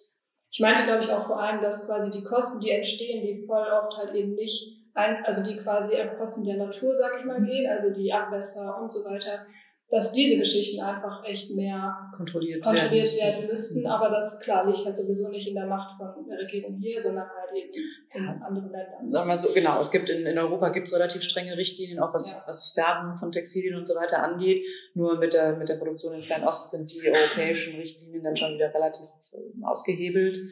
[0.50, 3.66] ich meinte glaube ich auch vor allem, dass quasi die Kosten, die entstehen, die voll
[3.66, 7.70] oft halt eben nicht also die quasi auf Kosten der Natur, sage ich mal, gehen,
[7.70, 9.46] also die Abwässer und so weiter,
[9.88, 13.86] dass diese Geschichten einfach echt mehr kontrolliert, kontrolliert werden, werden müssten.
[13.86, 17.28] Aber das, klar, liegt halt sowieso nicht in der Macht von der Regierung hier, sondern
[17.28, 17.70] halt eben
[18.14, 19.12] in anderen Ländern.
[19.12, 19.80] Sagen wir so, genau.
[19.80, 22.42] Es gibt in, in Europa gibt es relativ strenge Richtlinien, auch was, ja.
[22.48, 24.64] was Färben von Textilien und so weiter angeht.
[24.94, 28.74] Nur mit der, mit der Produktion in Fernost sind die europäischen Richtlinien dann schon wieder
[28.74, 30.36] relativ äh, ausgehebelt.
[30.36, 30.42] Ja.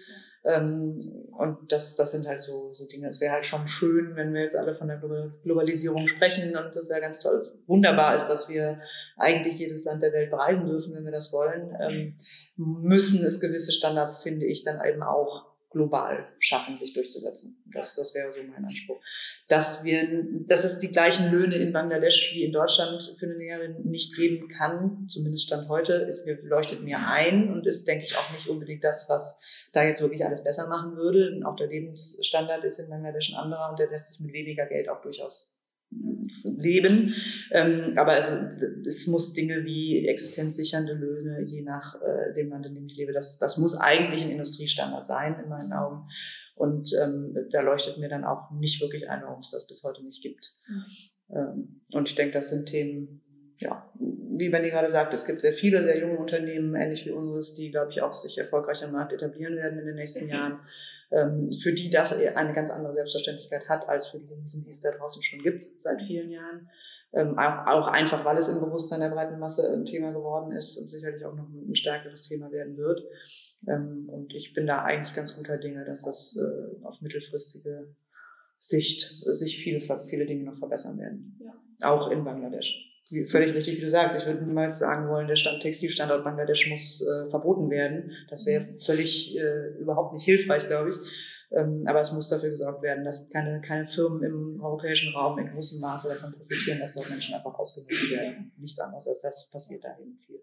[0.44, 1.00] Ähm,
[1.36, 3.08] und das, das sind halt so, so Dinge.
[3.08, 5.00] Es wäre halt schon schön, wenn wir jetzt alle von der
[5.42, 7.42] Globalisierung sprechen und das ist ja ganz toll.
[7.66, 8.80] Wunderbar ist, dass wir
[9.16, 11.74] eigentlich jedes Land der Welt bereisen dürfen, wenn wir das wollen.
[11.80, 12.18] Ähm,
[12.56, 17.62] müssen es gewisse Standards, finde ich, dann eben auch global schaffen, sich durchzusetzen.
[17.72, 18.98] Das, das wäre so mein Anspruch.
[19.48, 23.82] Dass wir, dass es die gleichen Löhne in Bangladesch wie in Deutschland für eine Näherin
[23.84, 28.16] nicht geben kann, zumindest Stand heute, ist mir, leuchtet mir ein und ist, denke ich,
[28.16, 31.40] auch nicht unbedingt das, was da jetzt wirklich alles besser machen würde.
[31.44, 34.88] Auch der Lebensstandard ist in Bangladesch ein anderer und der lässt sich mit weniger Geld
[34.88, 35.53] auch durchaus
[36.56, 37.14] leben.
[37.50, 38.32] Ähm, aber es,
[38.86, 43.12] es muss Dinge wie existenzsichernde Löhne, je nach äh, dem Land, in dem ich lebe,
[43.12, 46.08] das, das muss eigentlich ein Industriestandard sein, in meinen Augen.
[46.54, 50.04] Und ähm, da leuchtet mir dann auch nicht wirklich ein, warum es das bis heute
[50.04, 50.52] nicht gibt.
[50.68, 50.84] Mhm.
[51.30, 53.22] Ähm, und ich denke, das sind Themen,
[53.58, 57.54] ja, wie Benny gerade sagt, es gibt sehr viele sehr junge Unternehmen, ähnlich wie unseres,
[57.54, 60.60] die, glaube ich, auch sich erfolgreich am Markt etablieren werden in den nächsten Jahren,
[61.12, 64.80] ähm, für die das eine ganz andere Selbstverständlichkeit hat, als für die Riesen, die es
[64.80, 66.68] da draußen schon gibt seit vielen Jahren.
[67.12, 70.76] Ähm, auch, auch, einfach, weil es im Bewusstsein der breiten Masse ein Thema geworden ist
[70.76, 73.02] und sicherlich auch noch ein stärkeres Thema werden wird.
[73.68, 77.94] Ähm, und ich bin da eigentlich ganz guter Dinge, dass das äh, auf mittelfristige
[78.58, 81.38] Sicht sich viele, viele Dinge noch verbessern werden.
[81.40, 81.88] Ja.
[81.88, 84.18] Auch in Bangladesch wie, völlig richtig, wie du sagst.
[84.18, 88.12] Ich würde niemals sagen wollen, der Stand Textilstandort Bangladesch muss äh, verboten werden.
[88.30, 90.96] Das wäre völlig äh, überhaupt nicht hilfreich, glaube ich.
[91.50, 95.52] Ähm, aber es muss dafür gesorgt werden, dass keine, keine Firmen im europäischen Raum in
[95.52, 98.52] großem Maße davon profitieren, dass dort Menschen einfach ausgenutzt werden.
[98.56, 100.40] Nichts anderes als das passiert da eben viel.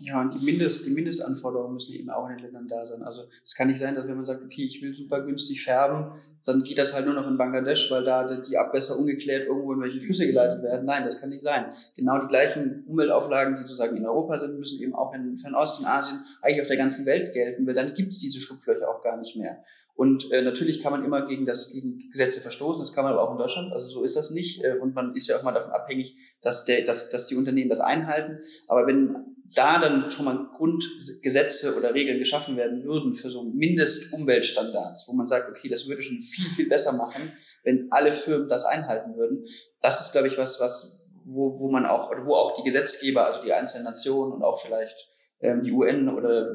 [0.00, 3.02] Ja, und die, Mindest, die Mindestanforderungen müssen eben auch in den Ländern da sein.
[3.02, 6.12] Also es kann nicht sein, dass wenn man sagt, okay, ich will super günstig färben,
[6.44, 9.80] dann geht das halt nur noch in Bangladesch, weil da die Abwässer ungeklärt irgendwo in
[9.80, 10.84] welche Flüsse geleitet werden.
[10.84, 11.66] Nein, das kann nicht sein.
[11.96, 15.86] Genau die gleichen Umweltauflagen, die sozusagen in Europa sind, müssen eben auch in Fernost, in
[15.86, 19.36] Asien, eigentlich auf der ganzen Welt gelten, weil dann gibt's diese Schlupflöcher auch gar nicht
[19.36, 19.62] mehr.
[19.94, 23.28] Und äh, natürlich kann man immer gegen das gegen Gesetze verstoßen, das kann man aber
[23.28, 24.64] auch in Deutschland, also so ist das nicht.
[24.64, 27.70] Äh, und man ist ja auch mal davon abhängig, dass, der, dass, dass die Unternehmen
[27.70, 28.38] das einhalten.
[28.68, 35.06] Aber wenn da dann schon mal Grundgesetze oder Regeln geschaffen werden würden für so Mindestumweltstandards,
[35.08, 37.32] wo man sagt, okay, das würde schon viel, viel besser machen,
[37.64, 39.44] wenn alle Firmen das einhalten würden.
[39.80, 43.26] Das ist, glaube ich, was, was, wo, wo man auch, oder wo auch die Gesetzgeber,
[43.26, 45.08] also die einzelnen Nationen und auch vielleicht
[45.40, 46.50] ähm, die UN oder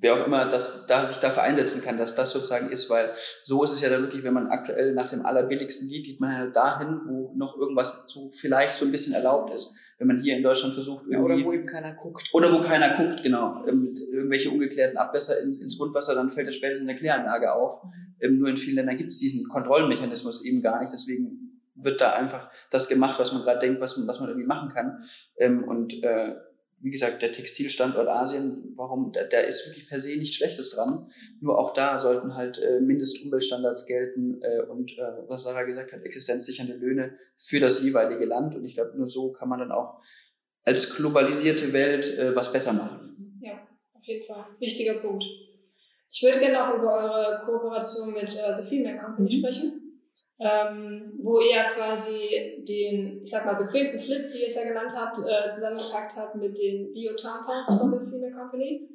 [0.00, 3.64] wer auch immer das, da sich dafür einsetzen kann, dass das sozusagen ist, weil so
[3.64, 6.46] ist es ja dann wirklich, wenn man aktuell nach dem allerbilligsten geht, geht man ja
[6.48, 9.72] dahin, wo noch irgendwas so vielleicht so ein bisschen erlaubt ist.
[9.98, 12.28] Wenn man hier in Deutschland versucht, irgendwie, ja, oder wo eben keiner guckt.
[12.32, 13.64] Oder wo keiner guckt, genau.
[13.66, 17.80] Ähm, irgendwelche ungeklärten Abwässer ins, ins Grundwasser, dann fällt das spätestens in der Kläranlage auf.
[18.20, 20.92] Ähm, nur in vielen Ländern gibt es diesen Kontrollmechanismus eben gar nicht.
[20.92, 24.46] Deswegen wird da einfach das gemacht, was man gerade denkt, was man, was man irgendwie
[24.46, 24.98] machen kann.
[25.38, 26.34] Ähm, und äh,
[26.84, 31.08] wie gesagt, der Textilstandort Asien, warum, da, da ist wirklich per se nichts Schlechtes dran.
[31.40, 36.02] Nur auch da sollten halt äh, Mindestumweltstandards gelten äh, und, äh, was Sarah gesagt hat,
[36.02, 38.54] existenzsichernde Löhne für das jeweilige Land.
[38.54, 39.98] Und ich glaube, nur so kann man dann auch
[40.62, 43.40] als globalisierte Welt äh, was besser machen.
[43.40, 44.44] Ja, auf jeden Fall.
[44.58, 45.24] Wichtiger Punkt.
[46.10, 49.38] Ich würde gerne auch über eure Kooperation mit äh, The Female Company mhm.
[49.38, 49.83] sprechen
[50.40, 54.92] ähm, wo ihr quasi den, ich sag mal, bequemsten Slip, wie ihr es ja genannt
[54.94, 58.88] habt, äh, zusammengepackt habt mit den Bio-Tampons von der Female Company.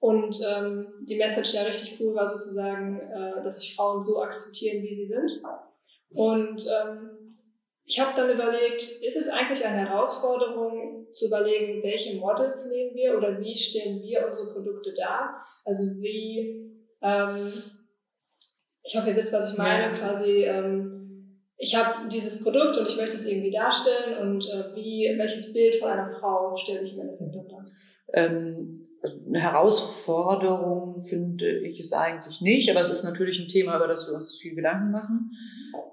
[0.00, 4.82] Und ähm, die Message ja richtig cool war sozusagen, äh, dass sich Frauen so akzeptieren,
[4.82, 5.42] wie sie sind.
[6.10, 7.38] Und ähm,
[7.84, 13.16] ich habe dann überlegt, ist es eigentlich eine Herausforderung zu überlegen, welche Models nehmen wir
[13.16, 15.42] oder wie stellen wir unsere Produkte dar?
[15.64, 16.70] Also wie
[17.02, 17.52] ähm,
[18.82, 19.92] ich hoffe, ihr wisst, was ich meine.
[19.92, 19.98] Ja.
[19.98, 25.14] Quasi, ähm, ich habe dieses Produkt und ich möchte es irgendwie darstellen und äh, wie,
[25.16, 27.64] welches Bild von einer Frau stelle ich im Endeffekt dar?
[28.14, 33.76] Ähm, also eine Herausforderung finde ich es eigentlich nicht, aber es ist natürlich ein Thema,
[33.76, 35.32] über das wir uns viel Gedanken machen.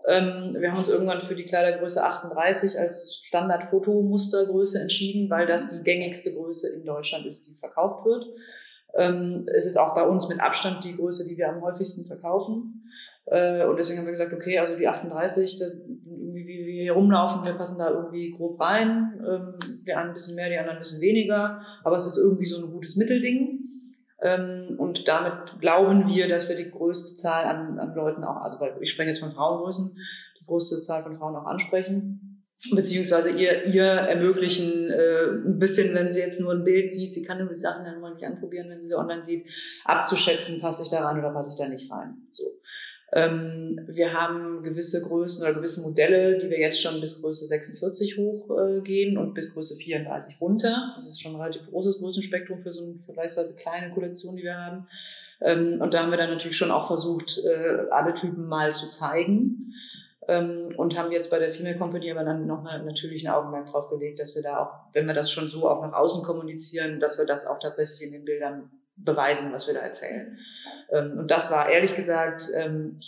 [0.07, 5.83] Ähm, wir haben uns irgendwann für die Kleidergröße 38 als Standard-Fotomustergröße entschieden, weil das die
[5.83, 8.27] gängigste Größe in Deutschland ist, die verkauft wird.
[8.95, 12.89] Ähm, es ist auch bei uns mit Abstand die Größe, die wir am häufigsten verkaufen.
[13.25, 15.61] Äh, und deswegen haben wir gesagt, okay, also die 38,
[16.05, 19.21] irgendwie wie wir hier rumlaufen, wir passen da irgendwie grob rein.
[19.27, 19.53] Ähm,
[19.85, 21.61] die einen ein bisschen mehr, die anderen ein bisschen weniger.
[21.83, 23.67] Aber es ist irgendwie so ein gutes Mittelding.
[24.21, 28.57] Ähm, und damit glauben wir, dass wir die größte Zahl an, an Leuten auch, also
[28.81, 29.95] ich spreche jetzt von Frauengrößen,
[30.41, 32.28] die größte Zahl von Frauen auch ansprechen
[32.71, 37.23] beziehungsweise ihr, ihr ermöglichen, äh, ein bisschen, wenn sie jetzt nur ein Bild sieht, sie
[37.23, 39.47] kann die Sachen dann mal nicht anprobieren, wenn sie sie online sieht,
[39.85, 42.15] abzuschätzen, passe ich da rein oder passe ich da nicht rein.
[42.33, 42.59] So.
[43.11, 48.17] Ähm, wir haben gewisse Größen oder gewisse Modelle, die wir jetzt schon bis Größe 46
[48.17, 50.93] hochgehen äh, und bis Größe 34 runter.
[50.95, 54.57] Das ist schon ein relativ großes Größenspektrum für so eine vergleichsweise kleine Kollektion, die wir
[54.57, 54.87] haben.
[55.41, 58.89] Ähm, und da haben wir dann natürlich schon auch versucht, äh, alle Typen mal zu
[58.89, 59.73] zeigen
[60.29, 63.89] ähm, und haben jetzt bei der Female Company aber dann nochmal natürlich ein Augenmerk drauf
[63.89, 67.17] gelegt, dass wir da auch, wenn wir das schon so auch nach außen kommunizieren, dass
[67.17, 70.37] wir das auch tatsächlich in den Bildern beweisen, was wir da erzählen.
[70.91, 72.99] Ähm, und das war ehrlich gesagt ähm,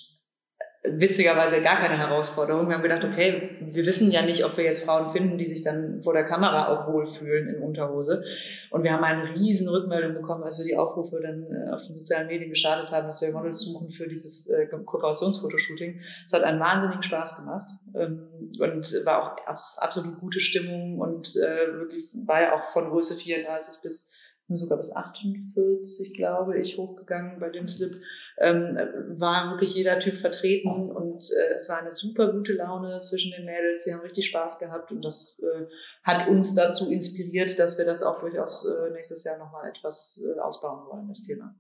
[0.84, 2.68] witzigerweise gar keine Herausforderung.
[2.68, 5.64] Wir haben gedacht, okay, wir wissen ja nicht, ob wir jetzt Frauen finden, die sich
[5.64, 8.24] dann vor der Kamera auch wohlfühlen in Unterhose.
[8.72, 11.94] Und wir haben eine riesen Rückmeldung bekommen, als wir die Aufrufe dann äh, auf den
[11.94, 16.00] sozialen Medien gestartet haben, dass wir Models suchen für dieses äh, Kooperationsfotoshooting.
[16.26, 18.28] Es hat einen wahnsinnigen Spaß gemacht ähm,
[18.60, 23.82] und war auch absolut gute Stimmung und äh, wirklich war ja auch von Größe 34
[23.84, 24.16] bis
[24.56, 28.02] sogar bis 48, glaube ich, hochgegangen bei dem Slip,
[28.38, 28.78] ähm,
[29.10, 33.46] war wirklich jeder Typ vertreten und äh, es war eine super gute Laune zwischen den
[33.46, 33.84] Mädels.
[33.84, 35.66] Sie haben richtig Spaß gehabt und das äh,
[36.04, 40.40] hat uns dazu inspiriert, dass wir das auch durchaus äh, nächstes Jahr nochmal etwas äh,
[40.40, 41.56] ausbauen wollen, das Thema.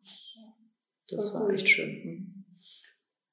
[1.09, 2.40] Das war echt schön.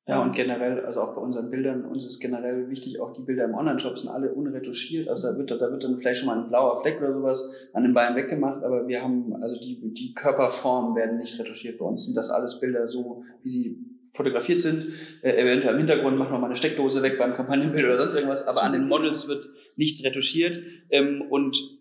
[0.09, 3.45] Ja, und generell, also auch bei unseren Bildern, uns ist generell wichtig, auch die Bilder
[3.45, 5.07] im Online-Shop sind alle unretuschiert.
[5.07, 7.83] Also da wird, da wird dann vielleicht schon mal ein blauer Fleck oder sowas an
[7.83, 11.77] den Beinen weggemacht, aber wir haben, also die, die Körperformen werden nicht retuschiert.
[11.77, 14.87] Bei uns sind das alles Bilder so, wie sie fotografiert sind.
[15.21, 18.47] Äh, eventuell im Hintergrund machen wir mal eine Steckdose weg beim Kampagnenbild oder sonst irgendwas,
[18.47, 20.59] aber an den Models wird nichts retuschiert.
[20.89, 21.78] Ähm, und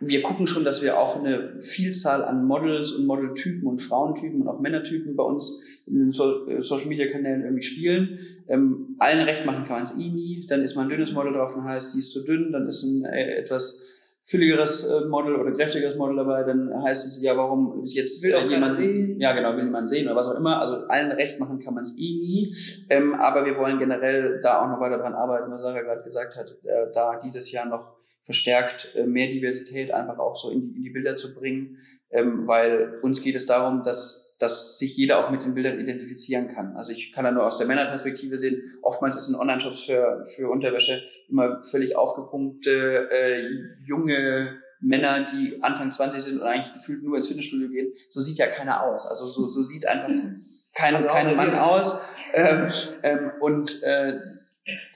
[0.00, 4.48] wir gucken schon, dass wir auch eine Vielzahl an Models und Modeltypen und Frauentypen und
[4.48, 8.18] auch Männertypen bei uns in den so äh, Social Media Kanälen irgendwie spielen.
[8.46, 10.46] Ähm, allen recht machen kann man es eh nie.
[10.48, 12.52] Dann ist mal ein dünnes Model drauf und heißt, die ist zu dünn.
[12.52, 13.82] Dann ist ein äh, etwas
[14.22, 16.44] fülligeres äh, Model oder kräftigeres Model dabei.
[16.44, 19.18] Dann heißt es, ja, warum ist jetzt will äh, jemand sehen?
[19.18, 20.60] Ja, genau, will jemand sehen oder was auch immer.
[20.60, 22.54] Also allen recht machen kann man es eh nie.
[22.90, 26.36] Ähm, aber wir wollen generell da auch noch weiter dran arbeiten, was Sarah gerade gesagt
[26.36, 27.97] hat, äh, da dieses Jahr noch
[28.28, 31.78] verstärkt äh, mehr Diversität einfach auch so in die, in die Bilder zu bringen,
[32.10, 36.46] ähm, weil uns geht es darum, dass, dass sich jeder auch mit den Bildern identifizieren
[36.46, 36.76] kann.
[36.76, 40.50] Also ich kann da nur aus der Männerperspektive sehen, oftmals ist in Online-Shops für, für
[40.50, 43.48] Unterwäsche immer völlig aufgepumpte, äh,
[43.86, 47.94] junge Männer, die Anfang 20 sind und eigentlich gefühlt nur ins Fitnessstudio gehen.
[48.10, 49.06] So sieht ja keiner aus.
[49.06, 50.10] Also so, so sieht einfach
[50.74, 51.98] kein, also kein Mann aus.
[52.34, 52.68] Ähm,
[53.02, 54.18] ähm, und äh,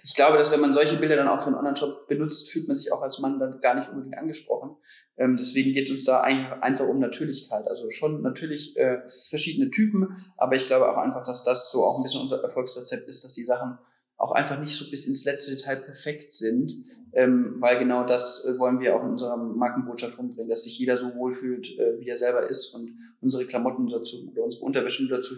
[0.03, 2.77] ich glaube, dass wenn man solche Bilder dann auch für einen Online-Shop benutzt, fühlt man
[2.77, 4.77] sich auch als Mann dann gar nicht unbedingt angesprochen.
[5.17, 7.67] Ähm, deswegen geht es uns da einfach um Natürlichkeit.
[7.69, 11.99] Also schon natürlich äh, verschiedene Typen, aber ich glaube auch einfach, dass das so auch
[11.99, 13.79] ein bisschen unser Erfolgsrezept ist, dass die Sachen
[14.23, 16.73] auch einfach nicht so bis ins letzte Detail perfekt sind,
[17.13, 20.97] ähm, weil genau das äh, wollen wir auch in unserer Markenbotschaft rumbringen, dass sich jeder
[20.97, 25.35] so wohlfühlt, äh, wie er selber ist und unsere Klamotten dazu oder unsere Unterwäsche dazu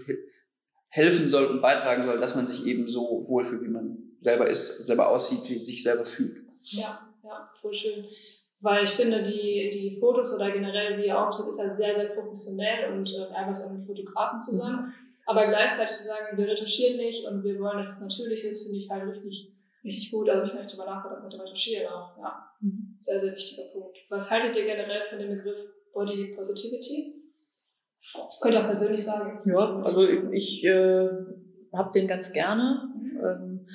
[0.88, 4.84] helfen soll und beitragen soll, dass man sich eben so wohlfühlt, wie man selber ist,
[4.84, 6.42] selber aussieht, wie sich selber fühlt.
[6.62, 8.04] Ja, ja, voll schön.
[8.60, 12.06] Weil ich finde, die, die Fotos oder generell wie ihr auftritt, ist ja sehr, sehr
[12.06, 14.86] professionell und äh, arbeitet auch mit Fotografen zusammen.
[14.86, 14.92] Mhm.
[15.26, 18.78] Aber gleichzeitig zu sagen, wir retuschieren nicht und wir wollen, dass es natürlich ist, finde
[18.78, 19.52] ich halt richtig,
[19.84, 20.30] richtig gut.
[20.30, 22.16] Also ich möchte mal nachdenken mit dem Retuschieren auch.
[22.18, 22.96] Ja, mhm.
[23.00, 23.98] sehr, sehr wichtiger Punkt.
[24.08, 25.60] Was haltet ihr generell von dem Begriff
[25.92, 27.22] Body Positivity?
[28.12, 29.38] Das könnt ihr auch persönlich sagen.
[29.46, 31.08] Ja, also ich äh,
[31.74, 32.90] habe den ganz gerne.
[32.94, 33.20] Mhm.
[33.22, 33.66] Ähm,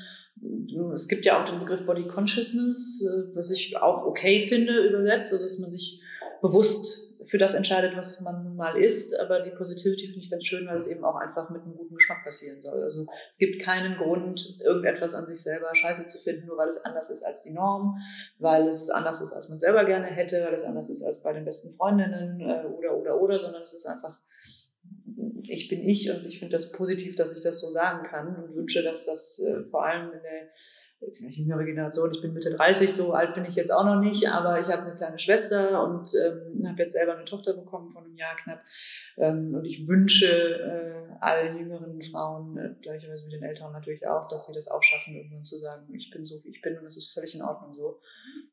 [0.94, 5.32] es gibt ja auch den Begriff Body Consciousness, äh, was ich auch okay finde übersetzt,
[5.34, 6.02] also dass man sich
[6.42, 9.20] bewusst für das entscheidet, was man nun mal ist.
[9.20, 11.96] Aber die Positivity finde ich ganz schön, weil es eben auch einfach mit einem guten
[11.96, 12.82] Geschmack passieren soll.
[12.82, 16.84] Also es gibt keinen Grund, irgendetwas an sich selber scheiße zu finden, nur weil es
[16.84, 17.98] anders ist als die Norm,
[18.40, 21.34] weil es anders ist, als man selber gerne hätte, weil es anders ist als bei
[21.34, 24.20] den besten Freundinnen äh, oder, oder, oder, sondern es ist einfach
[25.48, 28.56] ich bin ich und ich finde das positiv, dass ich das so sagen kann und
[28.56, 30.50] wünsche, dass das äh, vor allem in der
[31.00, 34.30] vielleicht jüngere Generation, ich bin Mitte 30, so alt bin ich jetzt auch noch nicht,
[34.30, 38.04] aber ich habe eine kleine Schwester und ähm, habe jetzt selber eine Tochter bekommen von
[38.04, 38.62] einem Jahr knapp.
[39.18, 44.28] Ähm, und ich wünsche äh, allen jüngeren Frauen, äh, gleicherweise mit den Älteren natürlich auch,
[44.28, 46.84] dass sie das auch schaffen, irgendwann zu sagen, ich bin so, wie ich bin und
[46.84, 48.00] das ist völlig in Ordnung so,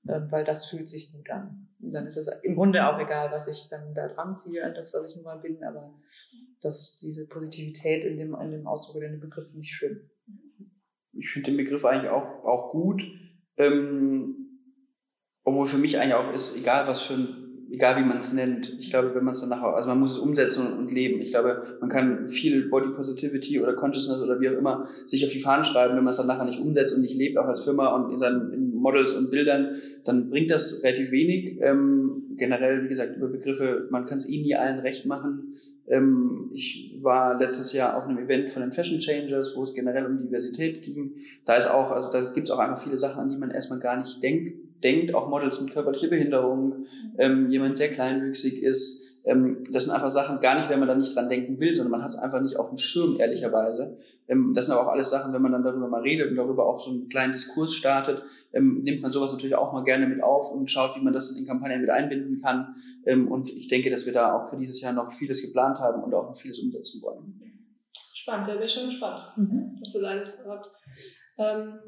[0.09, 1.69] ähm, weil das fühlt sich gut an.
[1.81, 4.75] Und dann ist es im Grunde auch egal, was ich dann da dran ziehe, an
[4.75, 5.93] das, was ich nun mal bin, aber
[6.61, 10.09] dass diese Positivität in dem, in dem Ausdruck oder in dem Begriff ich schön
[11.19, 13.07] ich finde den Begriff eigentlich auch, auch gut.
[13.57, 14.47] Ähm,
[15.45, 18.75] obwohl für mich eigentlich auch ist, egal was für ein, egal wie man es nennt.
[18.79, 21.21] Ich glaube, wenn man es dann nachher, also man muss es umsetzen und, und, leben.
[21.21, 25.31] Ich glaube, man kann viel Body Positivity oder Consciousness oder wie auch immer sich auf
[25.31, 27.63] die Fahnen schreiben, wenn man es dann nachher nicht umsetzt und nicht lebt, auch als
[27.63, 31.59] Firma und in seinen in Models und Bildern, dann bringt das relativ wenig.
[31.61, 35.55] Ähm, generell, wie gesagt, über Begriffe, man kann es eh nie allen recht machen.
[35.89, 40.07] Ähm, ich war letztes Jahr auf einem Event von den Fashion Changers, wo es generell
[40.07, 41.15] um Diversität ging.
[41.45, 43.79] Da ist auch, also da gibt es auch einfach viele Sachen, an die man erstmal
[43.79, 46.85] gar nicht denkt, denkt auch Models mit körperlicher Behinderung,
[47.19, 50.95] ähm, jemand, der kleinwüchsig ist, ähm, das sind einfach Sachen, gar nicht, wenn man da
[50.95, 53.99] nicht dran denken will, sondern man hat es einfach nicht auf dem Schirm, ehrlicherweise.
[54.29, 56.65] Ähm, das sind aber auch alles Sachen, wenn man dann darüber mal redet und darüber
[56.65, 60.23] auch so einen kleinen Diskurs startet, ähm, nimmt man sowas natürlich auch mal gerne mit
[60.23, 62.75] auf und schaut, wie man das in Kampagnen mit einbinden kann.
[63.05, 66.05] Ähm, und ich denke, dass wir da auch für dieses Jahr noch vieles geplant haben
[66.05, 67.41] und auch noch vieles umsetzen wollen.
[68.15, 69.77] Spannend, da bin ich schon gespannt, mhm.
[69.81, 70.71] was du da alles habt.
[71.39, 71.79] Ähm,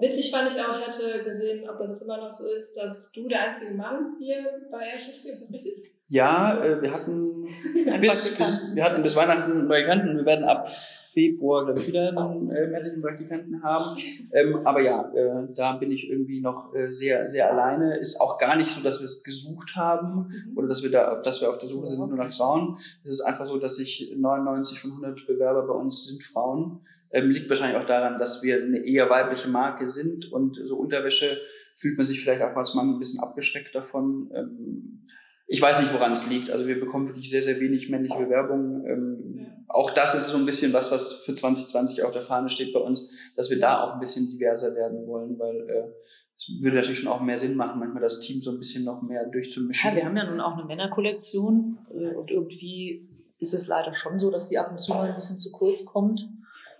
[0.00, 3.28] witzig fand ich auch, ich hatte gesehen, ob das immer noch so ist, dass du
[3.28, 5.97] der einzige Mann hier bei Airships ist das richtig?
[6.08, 7.48] Ja, äh, wir hatten
[8.00, 10.16] bis, bis, wir hatten bis Weihnachten Praktikanten.
[10.16, 10.68] Wir werden ab
[11.12, 14.00] Februar, glaube ich, wieder einen äh, männlichen Praktikanten haben.
[14.32, 17.96] Ähm, aber ja, äh, da bin ich irgendwie noch äh, sehr, sehr alleine.
[17.96, 20.56] Ist auch gar nicht so, dass wir es gesucht haben mhm.
[20.56, 22.76] oder dass wir da, dass wir auf der Suche sind nur nach Frauen.
[23.04, 26.80] Es ist einfach so, dass sich 99 von 100 Bewerber bei uns sind Frauen.
[27.10, 31.38] Ähm, liegt wahrscheinlich auch daran, dass wir eine eher weibliche Marke sind und so Unterwäsche
[31.74, 34.30] fühlt man sich vielleicht auch als Mann ein bisschen abgeschreckt davon.
[34.34, 35.04] Ähm,
[35.50, 36.50] ich weiß nicht, woran es liegt.
[36.50, 38.84] Also wir bekommen wirklich sehr, sehr wenig männliche Bewerbungen.
[38.84, 39.46] Ähm.
[39.66, 42.80] Auch das ist so ein bisschen was, was für 2020 auf der Fahne steht bei
[42.80, 45.88] uns, dass wir da auch ein bisschen diverser werden wollen, weil äh,
[46.36, 49.02] es würde natürlich schon auch mehr Sinn machen, manchmal das Team so ein bisschen noch
[49.02, 49.90] mehr durchzumischen.
[49.90, 53.08] Ja, wir haben ja nun auch eine Männerkollektion äh, und irgendwie
[53.38, 55.86] ist es leider schon so, dass sie ab und zu mal ein bisschen zu kurz
[55.86, 56.28] kommt.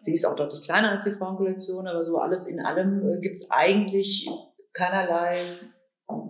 [0.00, 3.36] Sie ist auch deutlich kleiner als die Frauenkollektion, aber so alles in allem äh, gibt
[3.36, 4.28] es eigentlich
[4.72, 5.36] keinerlei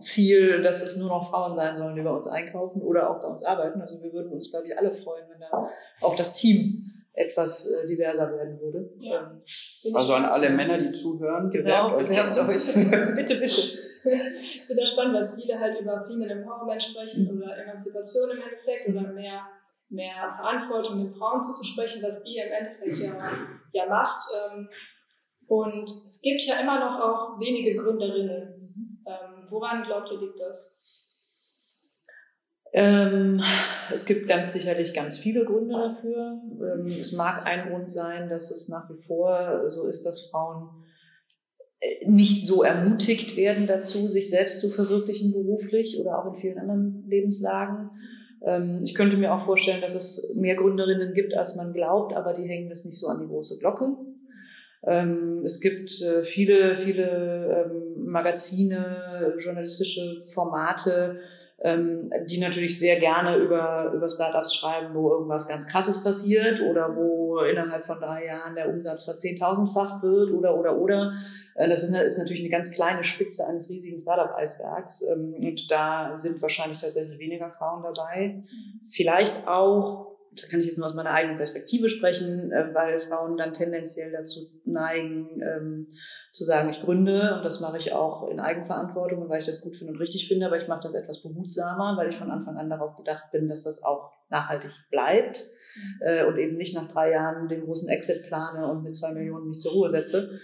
[0.00, 3.28] Ziel, dass es nur noch Frauen sein sollen, die bei uns einkaufen oder auch bei
[3.28, 3.80] uns arbeiten.
[3.80, 5.68] Also wir würden uns, glaube ich, alle freuen, wenn da
[6.00, 8.90] auch das Team etwas äh, diverser werden würde.
[9.00, 9.32] Ja.
[9.84, 12.74] Ähm, also an alle Männer, die zuhören, genau, bewerbt euch.
[13.16, 13.38] bitte, bitte.
[13.40, 18.88] Ich finde das spannend, weil viele halt über Female Empowerment sprechen oder Emanzipation im Endeffekt
[18.88, 19.42] oder mehr,
[19.90, 23.16] mehr Verantwortung den Frauen zuzusprechen, was ihr im Endeffekt ja,
[23.72, 24.22] ja macht.
[24.34, 24.68] Ähm,
[25.48, 28.57] und es gibt ja immer noch auch wenige Gründerinnen.
[29.50, 30.78] Woran glaubt ihr, liegt das?
[32.72, 33.42] Ähm,
[33.92, 36.40] es gibt ganz sicherlich ganz viele Gründe dafür.
[36.60, 40.68] Ähm, es mag ein Grund sein, dass es nach wie vor so ist, dass Frauen
[41.80, 46.58] äh, nicht so ermutigt werden dazu, sich selbst zu verwirklichen beruflich oder auch in vielen
[46.58, 47.90] anderen Lebenslagen.
[48.44, 52.34] Ähm, ich könnte mir auch vorstellen, dass es mehr Gründerinnen gibt, als man glaubt, aber
[52.34, 53.96] die hängen das nicht so an die große Glocke.
[54.86, 61.20] Ähm, es gibt äh, viele, viele ähm, Magazine, journalistische Formate,
[61.60, 66.94] ähm, die natürlich sehr gerne über, über Startups schreiben, wo irgendwas ganz Krasses passiert oder
[66.94, 71.12] wo innerhalb von drei Jahren der Umsatz verzehn-tausendfach wird oder, oder, oder.
[71.56, 76.80] Äh, das ist natürlich eine ganz kleine Spitze eines riesigen Startup-Eisbergs und da sind wahrscheinlich
[76.80, 78.44] tatsächlich weniger Frauen dabei.
[78.88, 83.36] Vielleicht auch da kann ich jetzt nur aus meiner eigenen Perspektive sprechen, äh, weil Frauen
[83.36, 85.88] dann tendenziell dazu neigen, ähm,
[86.32, 89.62] zu sagen, ich gründe und das mache ich auch in Eigenverantwortung und weil ich das
[89.62, 92.56] gut finde und richtig finde, aber ich mache das etwas behutsamer, weil ich von Anfang
[92.56, 95.46] an darauf bedacht bin, dass das auch nachhaltig bleibt
[95.76, 96.06] mhm.
[96.06, 99.48] äh, und eben nicht nach drei Jahren den großen Exit plane und mit zwei Millionen
[99.48, 100.38] mich zur Ruhe setze.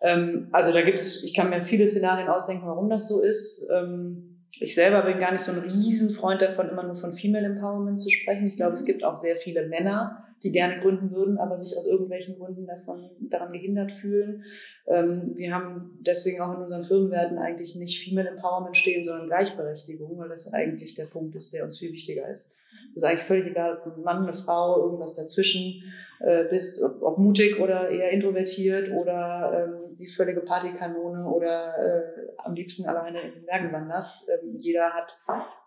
[0.00, 3.68] Ähm, also da gibt's, ich kann mir viele Szenarien ausdenken, warum das so ist.
[3.72, 8.00] Ähm, ich selber bin gar nicht so ein Riesenfreund davon, immer nur von Female Empowerment
[8.00, 8.46] zu sprechen.
[8.46, 11.86] Ich glaube, es gibt auch sehr viele Männer, die gerne gründen würden, aber sich aus
[11.86, 14.44] irgendwelchen Gründen davon, daran gehindert fühlen.
[14.86, 20.18] Ähm, wir haben deswegen auch in unseren Firmenwerten eigentlich nicht Female Empowerment stehen, sondern Gleichberechtigung,
[20.18, 22.56] weil das eigentlich der Punkt ist, der uns viel wichtiger ist.
[22.94, 25.82] Es ist eigentlich völlig egal, ob ein Mann, eine Frau, irgendwas dazwischen
[26.20, 32.54] äh, bist, ob, mutig oder eher introvertiert oder ähm, die völlige Partykanone oder äh, am
[32.54, 34.28] liebsten alleine in den Bergen wanderst.
[34.28, 35.18] Ähm, jeder hat,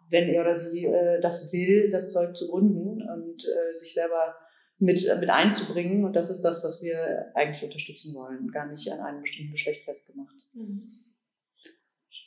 [0.09, 4.35] wenn er oder sie äh, das will, das Zeug zu gründen und äh, sich selber
[4.77, 6.05] mit, mit einzubringen.
[6.05, 9.85] Und das ist das, was wir eigentlich unterstützen wollen, gar nicht an einem bestimmten Geschlecht
[9.85, 10.35] festgemacht.
[10.53, 10.87] Mhm.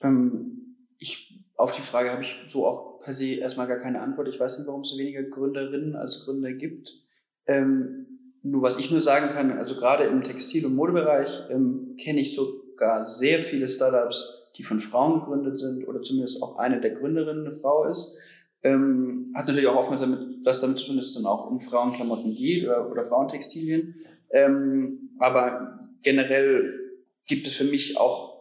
[0.02, 4.28] Ähm, ich, auf die Frage habe ich so auch per se erstmal gar keine Antwort.
[4.28, 6.94] Ich weiß nicht, warum es so weniger Gründerinnen als Gründer gibt.
[7.46, 12.20] Ähm, nur was ich nur sagen kann, also gerade im Textil- und Modebereich ähm, kenne
[12.20, 16.92] ich sogar sehr viele Startups, die von Frauen gegründet sind oder zumindest auch eine der
[16.92, 18.18] Gründerinnen eine Frau ist.
[18.62, 21.60] Ähm, hat natürlich auch oftmals damit, was damit zu tun, dass es dann auch um
[21.60, 23.94] Frauenklamotten geht oder, oder Frauentextilien.
[24.30, 26.74] Ähm, aber generell
[27.26, 28.38] gibt es für mich auch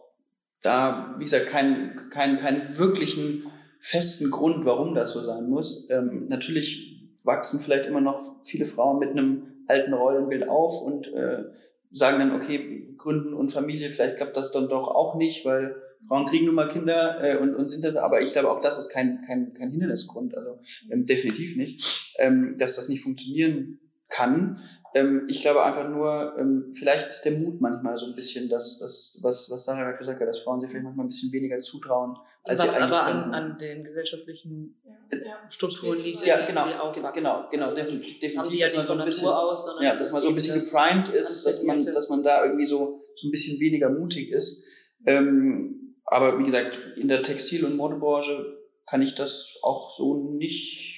[0.62, 3.46] da, wie gesagt, keinen keinen keinen wirklichen
[3.80, 5.88] festen Grund, warum das so sein muss.
[5.90, 11.44] Ähm, natürlich wachsen vielleicht immer noch viele Frauen mit einem alten Rollenbild auf und äh,
[11.92, 16.26] sagen dann, okay, Gründen und Familie, vielleicht klappt das dann doch auch nicht, weil Frauen
[16.26, 18.90] kriegen nun mal Kinder äh, und, und sind dann, aber ich glaube auch das ist
[18.90, 20.58] kein, kein, kein Hindernisgrund, also
[20.90, 24.58] ähm, definitiv nicht, ähm, dass das nicht funktionieren kann.
[24.94, 28.78] Ähm, ich glaube einfach nur, ähm, vielleicht ist der Mut manchmal so ein bisschen das,
[28.78, 31.60] das was, was Sarah gerade gesagt hat, dass Frauen sich vielleicht manchmal ein bisschen weniger
[31.60, 34.80] zutrauen, als was sie eigentlich aber an, an den gesellschaftlichen
[35.12, 35.18] ja.
[35.50, 37.22] Strukturen liegt, ja, genau, sie aufwachsen.
[37.22, 40.28] Genau, genau, also definitiv, definitiv dass man so ein bisschen, aus, ja, dass man so
[40.28, 43.90] ein bisschen geprimed ist, dass man, dass man da irgendwie so, so ein bisschen weniger
[43.90, 44.64] mutig ist.
[45.06, 50.97] Ähm, aber wie gesagt, in der Textil- und Modebranche kann ich das auch so nicht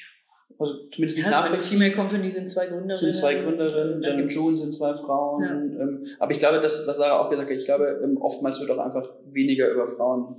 [0.61, 1.43] also zumindest nicht ja.
[1.43, 2.97] Bei der Female Company sind zwei Gründerinnen.
[2.97, 5.43] Sind zwei Gründerinnen, Jan und June sind zwei Frauen.
[5.43, 5.51] Ja.
[5.51, 8.71] Ähm, aber ich glaube, das, was Sarah auch gesagt hat, ich glaube, ähm, oftmals wird
[8.71, 10.37] auch einfach weniger über Frauen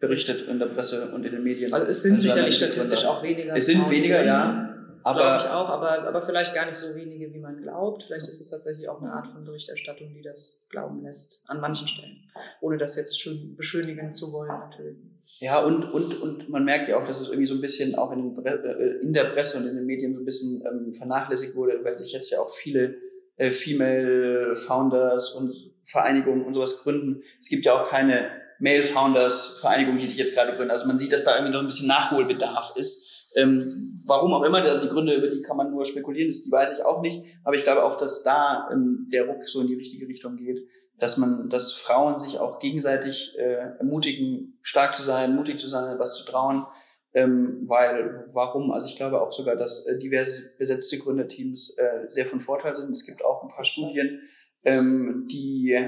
[0.00, 1.72] berichtet in der Presse und in den Medien.
[1.72, 3.54] Also es sind sicherlich statistisch auch weniger.
[3.56, 4.71] Es sind Frauen weniger, ja.
[5.04, 8.04] Aber, glaube ich auch, aber, aber vielleicht gar nicht so wenige, wie man glaubt.
[8.04, 11.88] Vielleicht ist es tatsächlich auch eine Art von Berichterstattung, die das glauben lässt, an manchen
[11.88, 12.30] Stellen.
[12.60, 14.98] Ohne das jetzt schon beschönigen zu wollen, natürlich.
[15.40, 18.12] Ja, und, und, und man merkt ja auch, dass es irgendwie so ein bisschen auch
[18.12, 21.80] in, äh, in der Presse und in den Medien so ein bisschen ähm, vernachlässigt wurde,
[21.82, 22.96] weil sich jetzt ja auch viele
[23.36, 27.22] äh, Female Founders und Vereinigungen und sowas gründen.
[27.40, 30.70] Es gibt ja auch keine Male Founders Vereinigung, die sich jetzt gerade gründen.
[30.70, 33.11] Also man sieht, dass da irgendwie noch ein bisschen Nachholbedarf ist.
[33.34, 36.78] Ähm, warum auch immer, also die Gründe, über die kann man nur spekulieren, die weiß
[36.78, 37.22] ich auch nicht.
[37.44, 40.60] Aber ich glaube auch, dass da ähm, der Ruck so in die richtige Richtung geht,
[40.98, 45.98] dass man, dass Frauen sich auch gegenseitig äh, ermutigen, stark zu sein, mutig zu sein,
[45.98, 46.66] was zu trauen.
[47.14, 48.70] Ähm, weil, warum?
[48.70, 52.90] Also ich glaube auch sogar, dass äh, diverse besetzte Gründerteams äh, sehr von Vorteil sind.
[52.90, 54.22] Es gibt auch ein paar Studien,
[54.64, 55.78] ähm, die,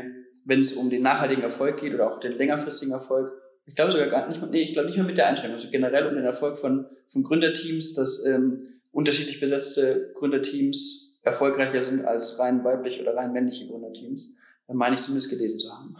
[0.44, 3.32] wenn es um den nachhaltigen Erfolg geht oder auch den längerfristigen Erfolg,
[3.66, 6.06] ich glaube sogar gar nicht, nee, ich glaube nicht mehr mit der Einschränkung, also generell
[6.06, 8.58] um den Erfolg von, von Gründerteams, dass ähm,
[8.92, 14.32] unterschiedlich besetzte Gründerteams erfolgreicher sind als rein weiblich oder rein männliche Gründerteams.
[14.66, 15.96] Da meine ich zumindest gelesen zu haben.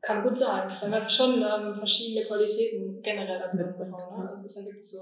[0.00, 0.70] Kann gut sein.
[0.80, 4.22] Dann hat schon ähm, verschiedene Qualitäten generell als Mann Frau.
[4.22, 4.28] Ne?
[4.30, 4.98] Das ist ja wirklich so.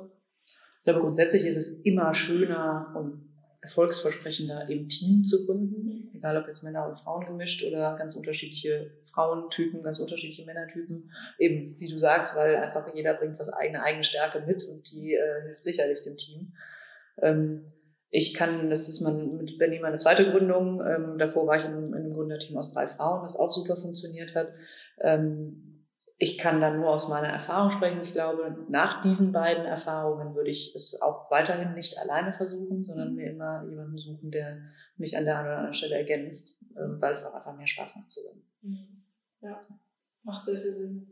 [0.79, 3.32] Ich glaube, grundsätzlich ist es immer schöner und
[3.63, 6.11] erfolgsversprechender, im Team zu gründen.
[6.15, 11.13] Egal ob jetzt Männer und Frauen gemischt oder ganz unterschiedliche Frauentypen, ganz unterschiedliche Männertypen.
[11.39, 15.15] Eben, wie du sagst, weil einfach jeder bringt was eigene, eigene Stärke mit und die
[15.15, 16.55] äh, hilft sicherlich dem Team.
[17.21, 17.65] Ähm,
[18.11, 20.85] ich kann, das ist man mit Benny meine zweite Gründung.
[20.85, 24.35] Ähm, davor war ich in, in einem Gründerteam aus drei Frauen, das auch super funktioniert
[24.35, 24.53] hat.
[25.01, 25.72] Ähm,
[26.23, 28.01] ich kann dann nur aus meiner Erfahrung sprechen.
[28.01, 33.17] Ich glaube, nach diesen beiden Erfahrungen würde ich es auch weiterhin nicht alleine versuchen, sondern
[33.17, 34.59] mir immer jemanden suchen, der
[34.97, 37.97] mich an der einen oder anderen Stelle ergänzt, ähm, weil es auch einfach mehr Spaß
[37.97, 38.45] macht zusammen.
[38.61, 39.03] Mhm.
[39.41, 39.67] Ja,
[40.23, 41.09] macht sehr viel Sinn.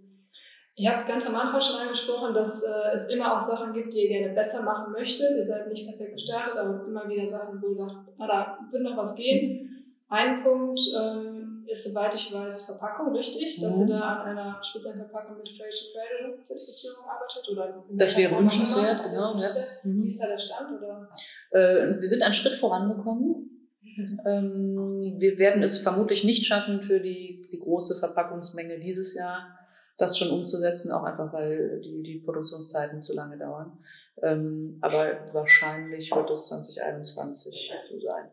[0.77, 4.05] Ich habe ganz am Anfang schon angesprochen, dass äh, es immer auch Sachen gibt, die
[4.05, 5.37] ihr gerne besser machen möchtet.
[5.37, 8.85] Ihr seid nicht perfekt gestartet, aber immer wieder Sachen, wo ihr sagt, na, da wird
[8.85, 9.97] noch was gehen.
[10.09, 11.30] Ein Punkt, ähm,
[11.71, 13.91] ist, soweit ich weiß, Verpackung richtig, dass ihr mhm.
[13.91, 17.49] da an einer speziellen Verpackung mit to Trade Zertifizierung arbeitet?
[17.51, 19.37] Oder das wäre wünschenswert, genau.
[19.37, 19.49] Ja.
[19.85, 20.03] Mhm.
[20.03, 20.79] Wie ist da der Stand?
[20.79, 21.09] Oder?
[21.51, 23.69] Äh, wir sind einen Schritt vorangekommen.
[23.83, 24.21] Mhm.
[24.27, 29.60] Ähm, wir werden es vermutlich nicht schaffen für die, die große Verpackungsmenge dieses Jahr
[30.01, 33.79] das schon umzusetzen, auch einfach weil die, die Produktionszeiten zu lange dauern.
[34.23, 38.25] Ähm, aber wahrscheinlich wird es 2021 so sein.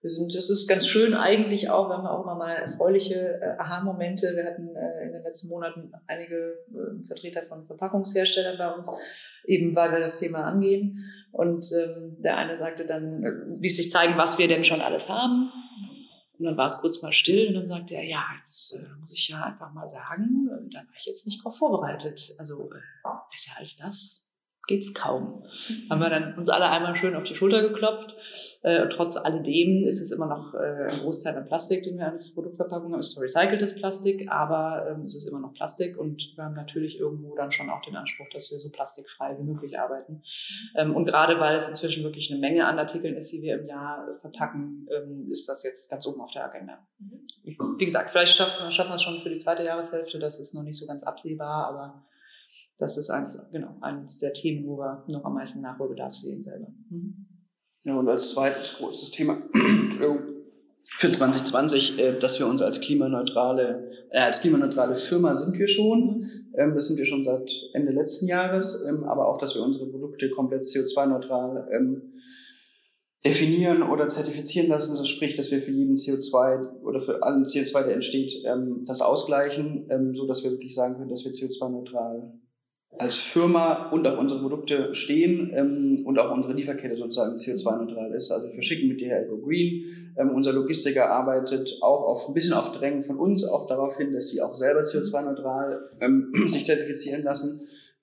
[0.00, 3.58] Wir sind, das ist ganz schön eigentlich auch, wir haben auch immer mal erfreuliche äh,
[3.58, 4.36] Aha-Momente.
[4.36, 8.90] Wir hatten äh, in den letzten Monaten einige äh, Vertreter von Verpackungsherstellern bei uns,
[9.44, 11.04] eben weil wir das Thema angehen.
[11.32, 15.08] Und ähm, der eine sagte dann, äh, ließ sich zeigen, was wir denn schon alles
[15.08, 15.50] haben.
[16.38, 19.12] Und dann war es kurz mal still und dann sagte er, ja, jetzt äh, muss
[19.12, 22.34] ich ja einfach mal sagen, äh, da war ich jetzt nicht drauf vorbereitet.
[22.38, 24.25] Also äh, besser als das
[24.66, 25.44] geht's kaum.
[25.88, 28.16] Haben wir dann uns alle einmal schön auf die Schulter geklopft.
[28.62, 32.34] Äh, trotz alledem ist es immer noch äh, ein Großteil an Plastik, den wir als
[32.34, 33.00] Produktverpackung haben.
[33.00, 36.98] Es ist recyceltes Plastik, aber ähm, es ist immer noch Plastik und wir haben natürlich
[36.98, 40.22] irgendwo dann schon auch den Anspruch, dass wir so plastikfrei wie möglich arbeiten.
[40.74, 43.66] Ähm, und gerade weil es inzwischen wirklich eine Menge an Artikeln ist, die wir im
[43.66, 46.78] Jahr äh, verpacken, ähm, ist das jetzt ganz oben auf der Agenda.
[46.98, 47.26] Mhm.
[47.78, 50.78] Wie gesagt, vielleicht schaffen wir es schon für die zweite Jahreshälfte, das ist noch nicht
[50.78, 52.04] so ganz absehbar, aber
[52.78, 56.68] das ist eins, genau, eines der Themen, wo wir noch am meisten Nachholbedarf sehen selber.
[56.90, 57.26] Mhm.
[57.84, 59.38] Ja, und als zweites großes Thema
[60.98, 66.18] für 2020, äh, dass wir uns als klimaneutrale, äh, als klimaneutrale Firma sind wir schon.
[66.18, 66.54] Mhm.
[66.54, 69.86] Ähm, das sind wir schon seit Ende letzten Jahres, ähm, aber auch, dass wir unsere
[69.86, 72.12] Produkte komplett CO2-neutral ähm,
[73.24, 74.96] definieren oder zertifizieren lassen.
[74.96, 79.00] Das spricht, dass wir für jeden CO2 oder für allen CO2, der entsteht, ähm, das
[79.00, 82.32] ausgleichen, ähm, so dass wir wirklich sagen können, dass wir CO2-neutral
[82.98, 88.30] als Firma und auch unsere Produkte stehen ähm, und auch unsere Lieferkette sozusagen CO2-neutral ist.
[88.30, 90.14] Also wir verschicken mit DHL Go Green.
[90.16, 94.12] Ähm, unser Logistiker arbeitet auch auf ein bisschen auf Drängen von uns auch darauf hin,
[94.12, 97.60] dass sie auch selber CO2-neutral ähm, sich zertifizieren lassen.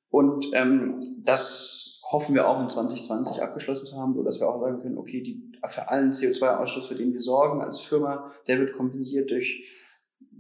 [0.10, 4.62] Und ähm, das hoffen wir auch in 2020 abgeschlossen zu haben, so dass wir auch
[4.62, 8.74] sagen können, okay, die, für allen CO2-Ausstoß, für den wir sorgen als Firma, der wird
[8.74, 9.68] kompensiert durch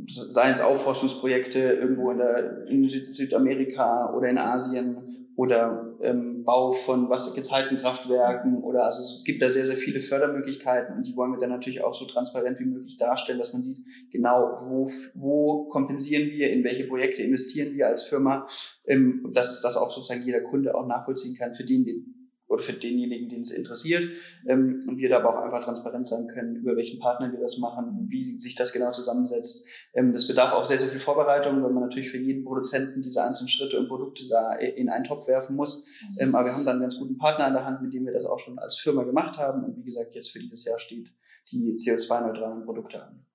[0.07, 6.71] seien es Aufforstungsprojekte irgendwo in, der, in Süd Südamerika oder in Asien oder ähm, Bau
[6.71, 11.39] von Wassergezeitenkraftwerken oder also es gibt da sehr, sehr viele Fördermöglichkeiten und die wollen wir
[11.39, 13.79] dann natürlich auch so transparent wie möglich darstellen, dass man sieht,
[14.11, 14.85] genau wo,
[15.15, 18.45] wo kompensieren wir, in welche Projekte investieren wir als Firma,
[18.85, 22.73] ähm, dass das auch sozusagen jeder Kunde auch nachvollziehen kann, für den, den oder für
[22.73, 24.03] denjenigen, den es interessiert.
[24.47, 27.57] Ähm, und wir da aber auch einfach transparent sein können, über welchen Partner wir das
[27.57, 29.67] machen, wie sich das genau zusammensetzt.
[29.93, 33.23] Ähm, das bedarf auch sehr, sehr viel Vorbereitung, weil man natürlich für jeden Produzenten diese
[33.23, 35.85] einzelnen Schritte und Produkte da in einen Topf werfen muss.
[36.19, 38.13] Ähm, aber wir haben dann einen ganz guten Partner an der Hand, mit dem wir
[38.13, 39.63] das auch schon als Firma gemacht haben.
[39.63, 41.11] Und wie gesagt, jetzt für dieses Jahr steht
[41.51, 43.25] die CO2-neutralen Produkte an.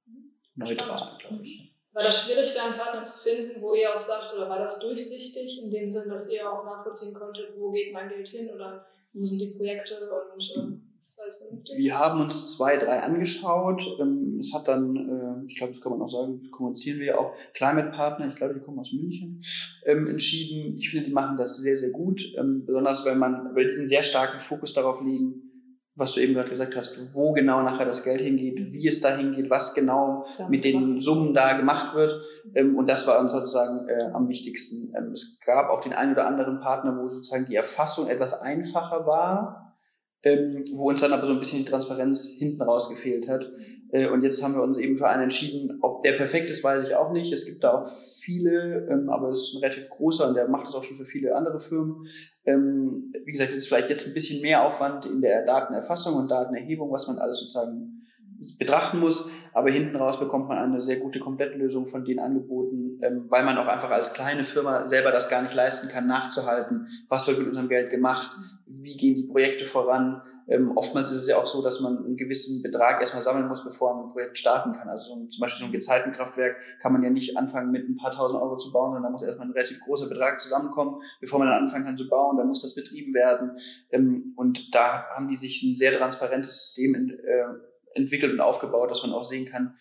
[0.54, 1.74] Neutral, glaube ich.
[1.92, 4.78] War das schwierig, da einen Partner zu finden, wo ihr auch sagt, oder war das
[4.78, 8.86] durchsichtig, in dem Sinn, dass ihr auch nachvollziehen konntet, wo geht mein Geld hin oder
[9.12, 11.78] wo sind die Projekte und ähm, ist alles vernünftig?
[11.78, 13.82] Wir haben uns zwei, drei angeschaut.
[14.00, 17.18] Ähm, es hat dann, äh, ich glaube, das kann man auch sagen, kommunizieren wir ja
[17.18, 19.40] auch, Climate Partner, ich glaube, die kommen aus München,
[19.86, 20.76] ähm, entschieden.
[20.76, 22.20] Ich finde, die machen das sehr, sehr gut.
[22.36, 25.47] Ähm, besonders, weil man, weil sie einen sehr starken Fokus darauf legen,
[25.99, 29.16] was du eben gerade gesagt hast, wo genau nachher das Geld hingeht, wie es da
[29.16, 32.22] hingeht, was genau mit den Summen da gemacht wird.
[32.55, 34.92] Ähm, und das war uns sozusagen äh, am wichtigsten.
[34.96, 39.07] Ähm, es gab auch den einen oder anderen Partner, wo sozusagen die Erfassung etwas einfacher
[39.07, 39.68] war
[40.25, 43.51] ähm, wo uns dann aber so ein bisschen die Transparenz hinten raus gefehlt hat.
[43.91, 45.79] Äh, und jetzt haben wir uns eben für einen entschieden.
[45.81, 47.33] Ob der perfekt ist, weiß ich auch nicht.
[47.33, 50.66] Es gibt da auch viele, ähm, aber es ist ein relativ großer und der macht
[50.66, 52.03] das auch schon für viele andere Firmen.
[52.45, 56.31] Ähm, wie gesagt, es ist vielleicht jetzt ein bisschen mehr Aufwand in der Datenerfassung und
[56.31, 57.97] Datenerhebung, was man alles sozusagen
[58.59, 63.24] betrachten muss, aber hinten raus bekommt man eine sehr gute Komplettlösung von den Angeboten, ähm,
[63.28, 67.26] weil man auch einfach als kleine Firma selber das gar nicht leisten kann, nachzuhalten, was
[67.26, 68.36] wird mit unserem Geld gemacht,
[68.66, 70.22] wie gehen die Projekte voran.
[70.47, 73.64] Ähm, oftmals ist es ja auch so, dass man einen gewissen Betrag erstmal sammeln muss,
[73.64, 74.89] bevor man ein Projekt starten kann.
[74.89, 78.12] Also so, zum Beispiel so ein Gezeitenkraftwerk kann man ja nicht anfangen mit ein paar
[78.12, 81.49] tausend Euro zu bauen, sondern da muss erstmal ein relativ großer Betrag zusammenkommen, bevor man
[81.49, 82.36] dann anfangen kann zu bauen.
[82.36, 83.53] Dann muss das betrieben werden.
[83.91, 87.45] Ähm, und da haben die sich ein sehr transparentes System in, äh,
[87.99, 89.76] entwickelt und aufgebaut, dass man auch sehen kann,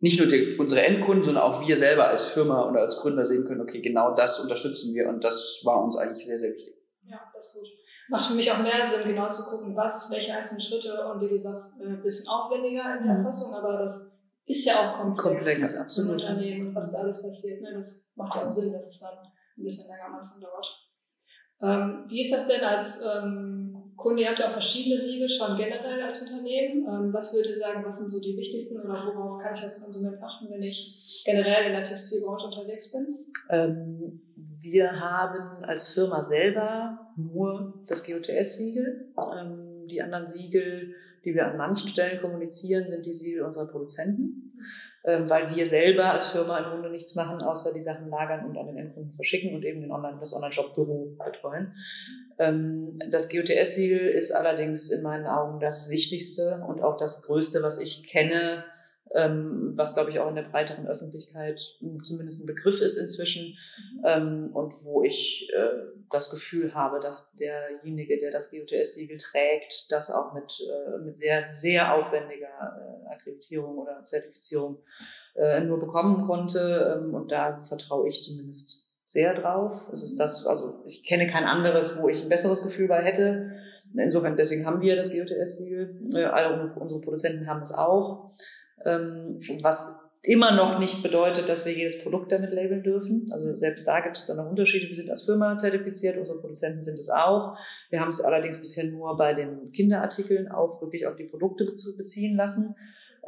[0.00, 3.44] nicht nur die, unsere Endkunden, sondern auch wir selber als Firma oder als Gründer sehen
[3.44, 6.74] können, okay, genau das unterstützen wir und das war uns eigentlich sehr, sehr wichtig.
[7.02, 7.68] Ja, das ist gut.
[8.10, 11.28] Macht für mich auch mehr Sinn, genau zu gucken, was, welche einzelnen Schritte und wie
[11.28, 13.24] du sagst, ein bisschen aufwendiger in der mhm.
[13.24, 16.10] Erfassung, aber das ist ja auch komplex, komplex absolut.
[16.10, 17.60] im Unternehmen, was da alles passiert.
[17.60, 17.74] Ne?
[17.74, 20.88] Das macht ja auch Sinn, dass es dann ein bisschen länger am Anfang dauert.
[21.60, 23.57] Ähm, wie ist das denn als ähm,
[23.98, 26.86] Kunde, ihr habt ja auch verschiedene Siegel schon generell als Unternehmen.
[26.86, 29.82] Ähm, was würdet ihr sagen, was sind so die wichtigsten oder worauf kann ich als
[29.82, 33.18] Konsument achten, wenn ich generell in der Textilbranche unterwegs bin?
[33.50, 34.20] Ähm,
[34.60, 39.12] wir haben als Firma selber nur das GOTS-Siegel.
[39.36, 40.94] Ähm, die anderen Siegel,
[41.24, 44.47] die wir an manchen Stellen kommunizieren, sind die Siegel unserer Produzenten
[45.04, 48.66] weil wir selber als Firma im Grunde nichts machen, außer die Sachen lagern und an
[48.66, 51.72] den Endkunden verschicken und eben den Online, das Online-Shop-Büro betreuen.
[52.38, 57.78] Ähm, das GOTS-Siegel ist allerdings in meinen Augen das Wichtigste und auch das Größte, was
[57.78, 58.64] ich kenne,
[59.14, 61.60] ähm, was glaube ich auch in der breiteren Öffentlichkeit
[62.02, 63.56] zumindest ein Begriff ist inzwischen
[63.94, 64.02] mhm.
[64.04, 65.70] ähm, und wo ich äh,
[66.10, 71.44] das Gefühl habe, dass derjenige, der das GOTS-Siegel trägt, das auch mit, äh, mit sehr,
[71.46, 74.78] sehr aufwendiger äh, Akkreditierung oder Zertifizierung
[75.34, 79.88] äh, nur bekommen konnte ähm, und da vertraue ich zumindest sehr drauf.
[79.92, 83.52] Es ist das, also ich kenne kein anderes, wo ich ein besseres Gefühl bei hätte.
[83.94, 86.12] Insofern, deswegen haben wir das GOTS-Siegel.
[86.14, 88.32] Äh, alle unsere Produzenten haben es auch.
[88.84, 93.28] Ähm, was immer noch nicht bedeutet, dass wir jedes Produkt damit labeln dürfen.
[93.32, 94.86] Also selbst da gibt es dann noch Unterschiede.
[94.86, 97.56] Wir sind als Firma zertifiziert, unsere Produzenten sind es auch.
[97.88, 102.36] Wir haben es allerdings bisher nur bei den Kinderartikeln auch wirklich auf die Produkte beziehen
[102.36, 102.76] lassen.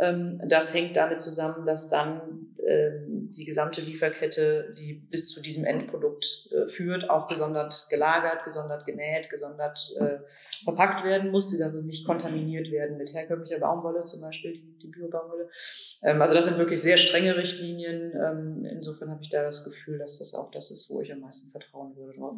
[0.00, 5.64] Ähm, das hängt damit zusammen, dass dann ähm, die gesamte Lieferkette, die bis zu diesem
[5.64, 10.18] Endprodukt äh, führt, auch gesondert gelagert, gesondert genäht, gesondert äh,
[10.64, 11.50] verpackt werden muss.
[11.50, 15.48] Sie also nicht kontaminiert werden mit herkömmlicher Baumwolle, zum Beispiel die, die Bio-Baumwolle.
[16.02, 18.12] Ähm, also das sind wirklich sehr strenge Richtlinien.
[18.70, 21.50] Insofern habe ich da das Gefühl, dass das auch das ist, wo ich am meisten
[21.50, 22.36] vertrauen würde drauf.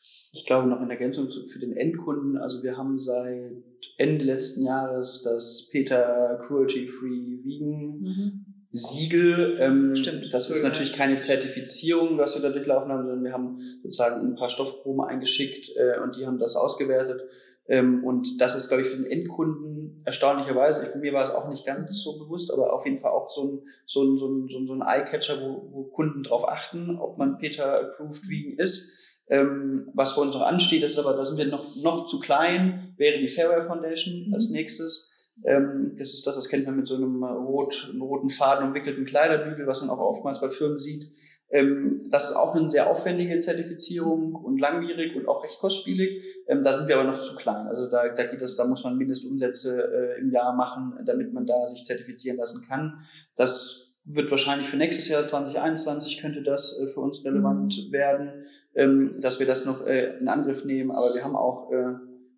[0.00, 3.52] Ich glaube noch in Ergänzung für den Endkunden, also wir haben seit
[3.96, 8.44] Ende letzten Jahres das Peter Cruelty Free Vegan mhm.
[8.70, 9.56] Siegel.
[9.58, 10.32] Ähm, Stimmt.
[10.32, 14.36] Das ist natürlich keine Zertifizierung, was wir da durchlaufen haben, sondern wir haben sozusagen ein
[14.36, 17.22] paar Stoffproben eingeschickt äh, und die haben das ausgewertet.
[17.66, 21.48] Ähm, und das ist, glaube ich, für den Endkunden erstaunlicherweise, ich, mir war es auch
[21.48, 24.28] nicht ganz so bewusst, aber auf jeden Fall auch so ein, so ein, so
[24.58, 29.17] ein, so ein Eye-Catcher, wo, wo Kunden drauf achten, ob man Peter Approved Vegan ist.
[29.30, 32.94] Ähm, was bei uns noch ansteht, ist aber, da sind wir noch, noch zu klein,
[32.96, 34.34] wäre die Fairware Foundation mhm.
[34.34, 35.12] als nächstes.
[35.44, 39.66] Ähm, das ist das, das kennt man mit so einem rot, roten Faden umwickelten Kleiderbügel,
[39.66, 41.10] was man auch oftmals bei Firmen sieht.
[41.50, 46.22] Ähm, das ist auch eine sehr aufwendige Zertifizierung und langwierig und auch recht kostspielig.
[46.46, 47.66] Ähm, da sind wir aber noch zu klein.
[47.68, 51.46] Also da, da geht es, da muss man Mindestumsätze äh, im Jahr machen, damit man
[51.46, 53.00] da sich zertifizieren lassen kann.
[53.36, 57.92] Das wird wahrscheinlich für nächstes Jahr 2021 könnte das äh, für uns relevant mhm.
[57.92, 58.44] werden,
[58.74, 60.90] ähm, dass wir das noch äh, in Angriff nehmen.
[60.90, 61.94] Aber wir haben auch, äh,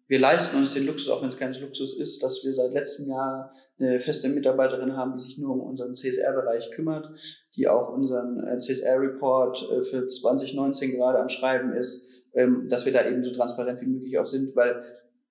[0.08, 3.08] wir leisten uns den Luxus, auch wenn es kein Luxus ist, dass wir seit letztem
[3.08, 7.10] Jahr eine feste Mitarbeiterin haben, die sich nur um unseren CSR-Bereich kümmert,
[7.54, 13.22] die auch unseren CSR-Report für 2019 gerade am Schreiben ist, ähm, dass wir da eben
[13.22, 14.82] so transparent wie möglich auch sind, weil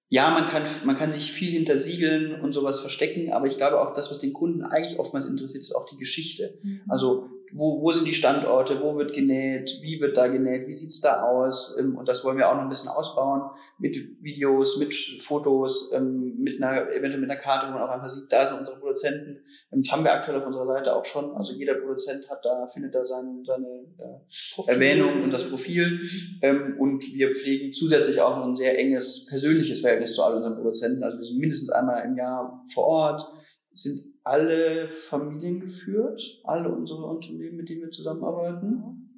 [0.10, 3.80] ja, man kann, man kann sich viel hinter Siegeln und sowas verstecken, aber ich glaube
[3.80, 6.58] auch, das, was den Kunden eigentlich oftmals interessiert, ist auch die Geschichte.
[6.64, 6.82] Mhm.
[6.88, 11.02] Also wo, wo sind die Standorte, wo wird genäht, wie wird da genäht, wie sieht's
[11.02, 11.78] da aus?
[11.80, 16.38] Ähm, und das wollen wir auch noch ein bisschen ausbauen mit Videos, mit Fotos, ähm,
[16.40, 19.44] mit einer, eventuell mit einer Karte, wo man auch einfach sieht, da sind unsere Produzenten.
[19.72, 22.68] Ähm, das haben wir aktuell auf unserer Seite auch schon, also jeder Produzent hat da,
[22.68, 26.00] findet da sein, seine äh, Erwähnung und das Profil.
[26.78, 31.04] Und wir pflegen zusätzlich auch noch ein sehr enges persönliches Verhältnis zu all unseren Produzenten,
[31.04, 33.32] also wir sind mindestens einmal im Jahr vor Ort,
[33.74, 39.10] sind alle Familien geführt, alle unsere Unternehmen, mit denen wir zusammenarbeiten.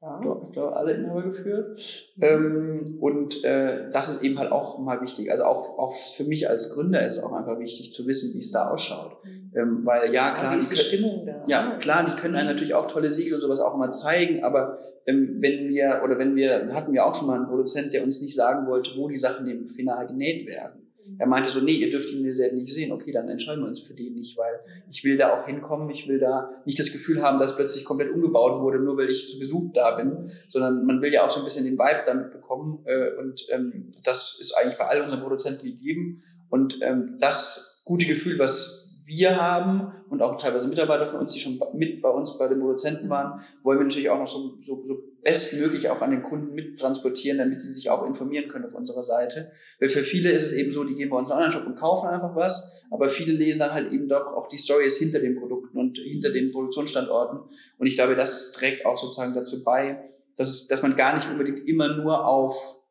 [0.00, 0.20] Ja.
[0.44, 1.80] Ich glaube, alle Inhaber geführt.
[2.20, 5.30] Ähm, und äh, das ist eben halt auch mal wichtig.
[5.32, 8.40] Also auch, auch für mich als Gründer ist es auch einfach wichtig zu wissen, wie
[8.40, 9.24] es da ausschaut.
[9.24, 9.52] Mhm.
[9.56, 10.52] Ähm, weil ja, klar.
[10.52, 11.44] Wie ist die Stimmung da?
[11.46, 14.76] Ja, klar, die können einem natürlich auch tolle Siegel und sowas auch immer zeigen, aber
[15.06, 18.20] ähm, wenn wir, oder wenn wir, hatten wir auch schon mal einen Produzent, der uns
[18.20, 20.83] nicht sagen wollte, wo die Sachen im Final genäht werden.
[21.18, 22.92] Er meinte so, nee, ihr dürft ihn sehr nicht sehen.
[22.92, 25.90] Okay, dann entscheiden wir uns für den nicht, weil ich will da auch hinkommen.
[25.90, 29.28] Ich will da nicht das Gefühl haben, dass plötzlich komplett umgebaut wurde, nur weil ich
[29.28, 32.32] zu Besuch da bin, sondern man will ja auch so ein bisschen den Vibe damit
[32.32, 32.80] bekommen.
[32.84, 36.22] Äh, und ähm, das ist eigentlich bei all unseren Produzenten gegeben.
[36.48, 41.40] Und ähm, das gute Gefühl, was wir haben und auch teilweise Mitarbeiter von uns, die
[41.40, 44.84] schon mit bei uns bei den Produzenten waren, wollen wir natürlich auch noch so, so,
[44.84, 49.02] so bestmöglich auch an den Kunden mittransportieren, damit sie sich auch informieren können auf unserer
[49.02, 49.50] Seite.
[49.78, 51.78] Weil für viele ist es eben so, die gehen bei uns in einen Online-Shop und
[51.78, 55.34] kaufen einfach was, aber viele lesen dann halt eben doch auch die Stories hinter den
[55.34, 57.40] Produkten und hinter den Produktionsstandorten.
[57.78, 60.02] Und ich glaube, das trägt auch sozusagen dazu bei,
[60.36, 62.83] dass, dass man gar nicht unbedingt immer nur auf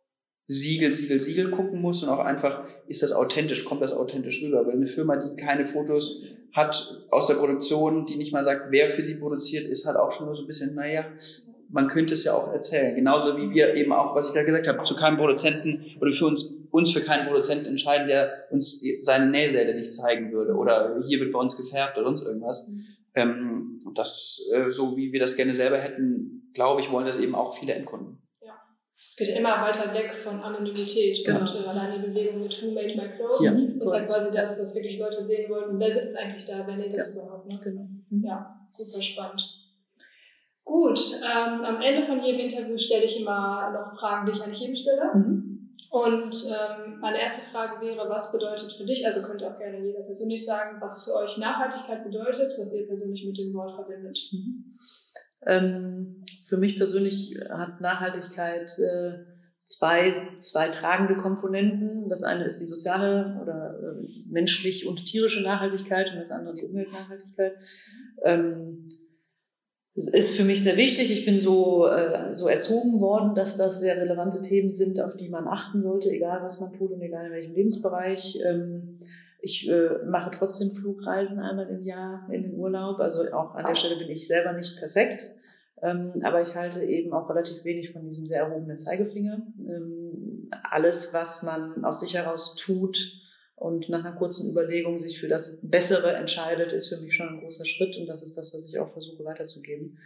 [0.47, 4.65] Siegel, Siegel, Siegel gucken muss und auch einfach, ist das authentisch, kommt das authentisch rüber?
[4.65, 8.87] Weil eine Firma, die keine Fotos hat aus der Produktion, die nicht mal sagt, wer
[8.89, 11.05] für sie produziert, ist halt auch schon nur so ein bisschen, naja,
[11.69, 12.95] man könnte es ja auch erzählen.
[12.95, 16.27] Genauso wie wir eben auch, was ich gerade gesagt habe, zu keinem Produzenten oder für
[16.27, 21.19] uns, uns für keinen Produzenten entscheiden, der uns seine Nähsäle nicht zeigen würde oder hier
[21.19, 22.67] wird bei uns gefärbt oder sonst irgendwas.
[22.67, 22.85] Mhm.
[23.15, 27.33] Ähm, das, äh, so wie wir das gerne selber hätten, glaube ich, wollen das eben
[27.33, 28.22] auch viele Endkunden.
[29.13, 31.41] Es geht immer weiter weg von Anonymität genau.
[31.41, 34.59] und äh, allein die Bewegung mit Who Made My Clothes ja, ist ja quasi das,
[34.59, 35.79] was wirklich Leute sehen wollten.
[35.79, 37.21] Wer sitzt eigentlich da, wer näht das ja.
[37.21, 37.47] überhaupt?
[37.47, 37.59] Ne?
[37.63, 37.87] Genau.
[38.09, 38.23] Mhm.
[38.25, 39.43] Ja, super spannend.
[40.63, 44.51] Gut, ähm, am Ende von jedem Interview stelle ich immer noch Fragen, die ich an
[44.51, 45.11] jedem stelle.
[45.13, 45.69] Mhm.
[45.91, 49.77] Und ähm, meine erste Frage wäre, was bedeutet für dich, also könnt ihr auch gerne
[49.85, 54.17] jeder persönlich sagen, was für euch Nachhaltigkeit bedeutet, was ihr persönlich mit dem Wort verbindet.
[54.31, 54.73] Mhm.
[55.45, 59.19] Ähm, für mich persönlich hat Nachhaltigkeit äh,
[59.57, 62.09] zwei, zwei tragende Komponenten.
[62.09, 66.65] Das eine ist die soziale oder äh, menschlich und tierische Nachhaltigkeit und das andere die
[66.65, 67.53] Umweltnachhaltigkeit.
[68.23, 68.89] Ähm,
[69.95, 71.11] Das ist für mich sehr wichtig.
[71.11, 75.29] Ich bin so, äh, so erzogen worden, dass das sehr relevante Themen sind, auf die
[75.29, 78.39] man achten sollte, egal was man tut und egal in welchem Lebensbereich.
[78.43, 78.99] Ähm,
[79.43, 82.99] ich äh, mache trotzdem Flugreisen einmal im Jahr in den Urlaub.
[82.99, 85.33] Also auch an der Stelle bin ich selber nicht perfekt.
[85.81, 89.45] Ähm, aber ich halte eben auch relativ wenig von diesem sehr erhobenen Zeigefinger.
[89.59, 93.21] Ähm, alles, was man aus sich heraus tut,
[93.63, 97.39] und nach einer kurzen Überlegung sich für das Bessere entscheidet, ist für mich schon ein
[97.39, 99.99] großer Schritt und das ist das, was ich auch versuche weiterzugeben.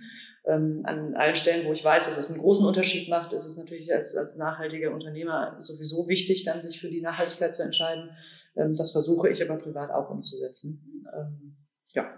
[0.46, 3.58] Ähm, an allen Stellen, wo ich weiß, dass es einen großen Unterschied macht, ist es
[3.58, 8.12] natürlich als, als nachhaltiger Unternehmer sowieso wichtig, dann sich für die Nachhaltigkeit zu entscheiden.
[8.56, 11.04] Ähm, das versuche ich aber privat auch umzusetzen.
[11.18, 11.58] Ähm,
[11.96, 12.12] ja.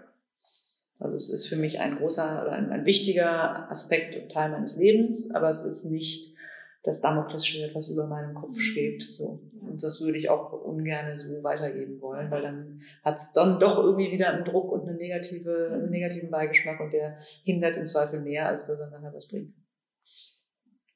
[0.98, 4.76] Also es ist für mich ein großer oder ein, ein wichtiger Aspekt und Teil meines
[4.76, 6.34] Lebens, aber es ist nicht
[6.82, 8.60] das Damoklesschwert, was über meinem Kopf mhm.
[8.60, 9.02] schwebt.
[9.02, 9.42] So.
[9.60, 13.78] Und das würde ich auch ungern so weitergeben wollen, weil dann hat es dann doch
[13.78, 18.20] irgendwie wieder einen Druck und eine negative, einen negativen Beigeschmack und der hindert im Zweifel
[18.20, 19.54] mehr, als dass er nachher was bringt.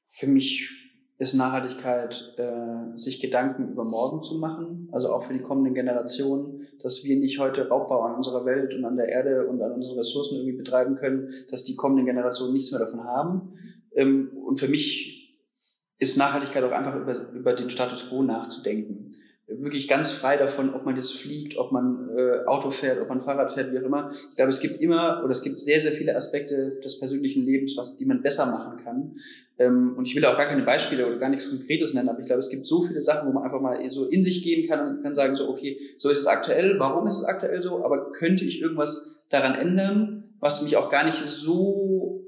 [0.07, 0.69] Für mich
[1.17, 6.67] ist Nachhaltigkeit, äh, sich Gedanken über morgen zu machen, also auch für die kommenden Generationen,
[6.81, 9.97] dass wir nicht heute Raubbau an unserer Welt und an der Erde und an unseren
[9.97, 13.53] Ressourcen irgendwie betreiben können, dass die kommenden Generationen nichts mehr davon haben.
[13.93, 15.14] Ähm, und für mich
[15.97, 19.11] ist Nachhaltigkeit auch einfach über, über den Status quo nachzudenken.
[19.47, 23.21] Wirklich ganz frei davon, ob man jetzt fliegt, ob man äh, Auto fährt, ob man
[23.21, 24.09] Fahrrad fährt, wie auch immer.
[24.11, 27.77] Ich glaube, es gibt immer oder es gibt sehr, sehr viele Aspekte des persönlichen Lebens,
[27.77, 29.13] was, die man besser machen kann.
[29.59, 32.25] Ähm, und ich will auch gar keine Beispiele oder gar nichts Konkretes nennen, aber ich
[32.25, 34.79] glaube, es gibt so viele Sachen, wo man einfach mal so in sich gehen kann
[34.79, 38.11] und kann sagen, so, okay, so ist es aktuell, warum ist es aktuell so, aber
[38.13, 42.25] könnte ich irgendwas daran ändern, was mich auch gar nicht so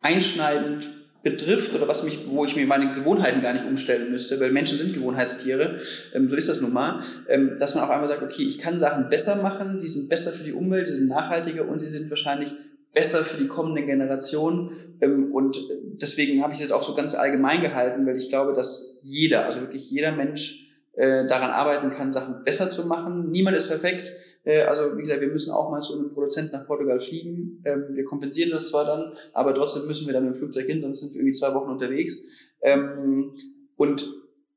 [0.00, 4.52] einschneidend betrifft oder was mich, wo ich mir meine Gewohnheiten gar nicht umstellen müsste, weil
[4.52, 5.78] Menschen sind Gewohnheitstiere,
[6.14, 8.78] ähm, so ist das nun mal, ähm, dass man auch einmal sagt, okay, ich kann
[8.78, 12.08] Sachen besser machen, die sind besser für die Umwelt, die sind nachhaltiger und sie sind
[12.10, 12.54] wahrscheinlich
[12.94, 14.70] besser für die kommenden Generationen.
[15.00, 15.60] Ähm, und
[16.00, 19.46] deswegen habe ich es jetzt auch so ganz allgemein gehalten, weil ich glaube, dass jeder,
[19.46, 20.59] also wirklich jeder Mensch
[21.00, 23.30] äh, daran arbeiten kann, Sachen besser zu machen.
[23.30, 24.12] Niemand ist perfekt.
[24.44, 27.62] Äh, also wie gesagt, wir müssen auch mal zu einem Produzenten nach Portugal fliegen.
[27.64, 30.82] Ähm, wir kompensieren das zwar dann, aber trotzdem müssen wir dann mit dem Flugzeug hin,
[30.82, 32.18] sonst sind wir irgendwie zwei Wochen unterwegs.
[32.60, 33.32] Ähm,
[33.76, 34.12] und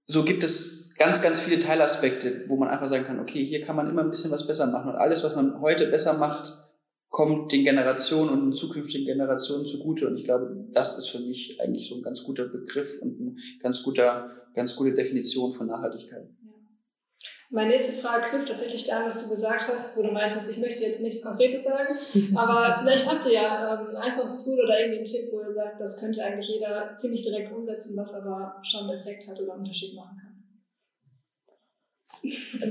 [0.06, 3.78] so gibt es ganz, ganz viele Teilaspekte, wo man einfach sagen kann, okay, hier kann
[3.78, 4.90] man immer ein bisschen was besser machen.
[4.90, 6.63] Und alles, was man heute besser macht,
[7.14, 10.08] kommt den Generationen und den zukünftigen Generationen zugute.
[10.08, 13.38] Und ich glaube, das ist für mich eigentlich so ein ganz guter Begriff und ein
[13.62, 16.28] ganz guter, ganz gute Definition von Nachhaltigkeit.
[17.52, 20.58] Meine nächste Frage knüpft tatsächlich da an, was du gesagt hast, wo du meinst, ich
[20.58, 24.80] möchte jetzt nichts Konkretes sagen, aber vielleicht habt ihr ja ähm, ein einfaches Tool oder
[24.80, 28.56] irgendwie einen Tipp, wo ihr sagt, das könnte eigentlich jeder ziemlich direkt umsetzen, was aber
[28.64, 30.33] schon einen Effekt hat oder einen Unterschied machen kann.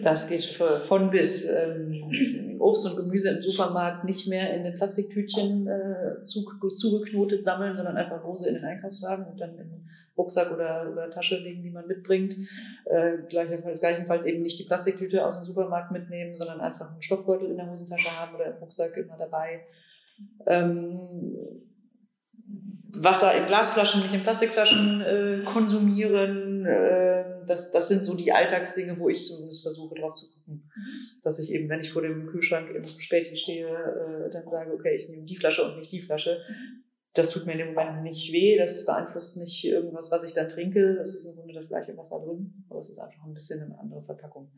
[0.01, 1.49] Das geht von bis.
[1.49, 7.75] Ähm, Obst und Gemüse im Supermarkt nicht mehr in den Plastiktütchen äh, zu, zugeknotet sammeln,
[7.75, 11.63] sondern einfach lose in den Einkaufswagen und dann in den Rucksack oder, oder Tasche legen,
[11.63, 12.37] die man mitbringt.
[12.85, 17.51] Äh, gleichenfalls, gleichenfalls eben nicht die Plastiktüte aus dem Supermarkt mitnehmen, sondern einfach einen Stoffbeutel
[17.51, 19.63] in der Hosentasche haben oder im Rucksack immer dabei.
[20.47, 21.01] Ähm,
[22.95, 26.67] Wasser in Glasflaschen, nicht in Plastikflaschen äh, konsumieren.
[26.67, 30.71] Äh, das, das sind so die Alltagsdinge, wo ich zumindest versuche drauf zu gucken.
[31.23, 34.95] Dass ich eben, wenn ich vor dem Kühlschrank im Späti stehe, äh, dann sage, okay,
[34.95, 36.43] ich nehme die Flasche und nicht die Flasche.
[37.15, 40.49] Das tut mir in dem Moment nicht weh, das beeinflusst nicht irgendwas, was ich dann
[40.49, 40.95] trinke.
[40.95, 43.79] Das ist im Grunde das gleiche Wasser drin, aber es ist einfach ein bisschen eine
[43.79, 44.51] andere Verpackung.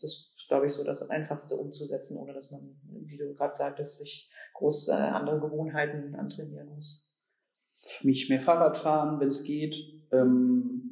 [0.00, 2.74] Das ist, glaube ich, so das Einfachste umzusetzen, ohne dass man,
[3.04, 7.09] wie du gerade sagtest, sich groß äh, andere Gewohnheiten antrainieren muss
[7.80, 9.76] für mich mehr Fahrrad fahren, wenn es geht.
[10.12, 10.90] Ähm,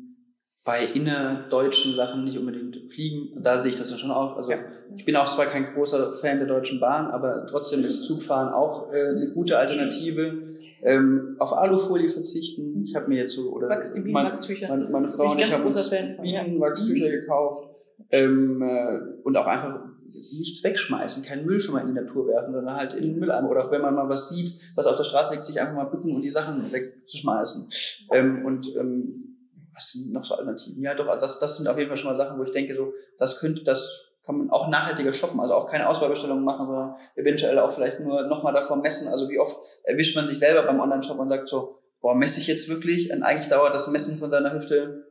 [0.64, 3.42] bei innerdeutschen Sachen nicht unbedingt fliegen.
[3.42, 4.36] Da sehe ich das ja schon auch.
[4.36, 4.58] Also ja.
[4.96, 8.92] ich bin auch zwar kein großer Fan der Deutschen Bahn, aber trotzdem ist Zugfahren auch
[8.92, 10.42] äh, eine gute Alternative.
[10.82, 12.84] Ähm, auf Alufolie verzichten.
[12.84, 14.68] Ich habe mir jetzt so oder Wachs, die Bienenwachstücher.
[14.68, 17.18] Meine, meine Frau und ich haben uns Bienenwachstücher ja.
[17.18, 17.64] gekauft
[18.10, 22.52] ähm, äh, und auch einfach nichts wegschmeißen, keinen Müll schon mal in die Natur werfen,
[22.52, 23.48] sondern halt in den Mülleimer.
[23.50, 25.84] Oder auch wenn man mal was sieht, was auf der Straße liegt, sich einfach mal
[25.84, 27.68] bücken und die Sachen wegzuschmeißen.
[28.12, 29.36] Ähm, und ähm,
[29.74, 30.82] was sind noch so Alternativen?
[30.82, 32.74] Ja, doch, also das, das sind auf jeden Fall schon mal Sachen, wo ich denke,
[32.74, 36.96] so, das könnte, das kann man auch nachhaltiger shoppen, also auch keine Auswahlbestellungen machen, sondern
[37.16, 39.08] eventuell auch vielleicht nur nochmal davon messen.
[39.08, 42.46] Also wie oft erwischt man sich selber beim Online-Shop und sagt so, boah, messe ich
[42.46, 43.10] jetzt wirklich?
[43.12, 45.07] Und eigentlich dauert das Messen von seiner Hüfte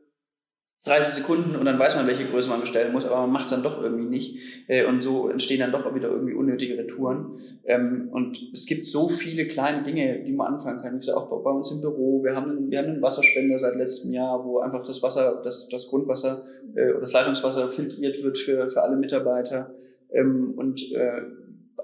[0.84, 3.50] 30 Sekunden und dann weiß man, welche Größe man bestellen muss, aber man macht es
[3.50, 4.38] dann doch irgendwie nicht.
[4.68, 7.36] Äh, und so entstehen dann doch wieder irgendwie unnötige Retouren.
[7.64, 10.96] Ähm, und es gibt so viele kleine Dinge, die man anfangen kann.
[10.98, 13.74] Ich sage auch bei uns im Büro, wir haben einen, wir haben einen Wasserspender seit
[13.74, 16.42] letztem Jahr, wo einfach das Wasser, das, das Grundwasser
[16.74, 19.74] äh, oder das Leitungswasser filtriert wird für, für alle Mitarbeiter.
[20.10, 21.22] Ähm, und äh,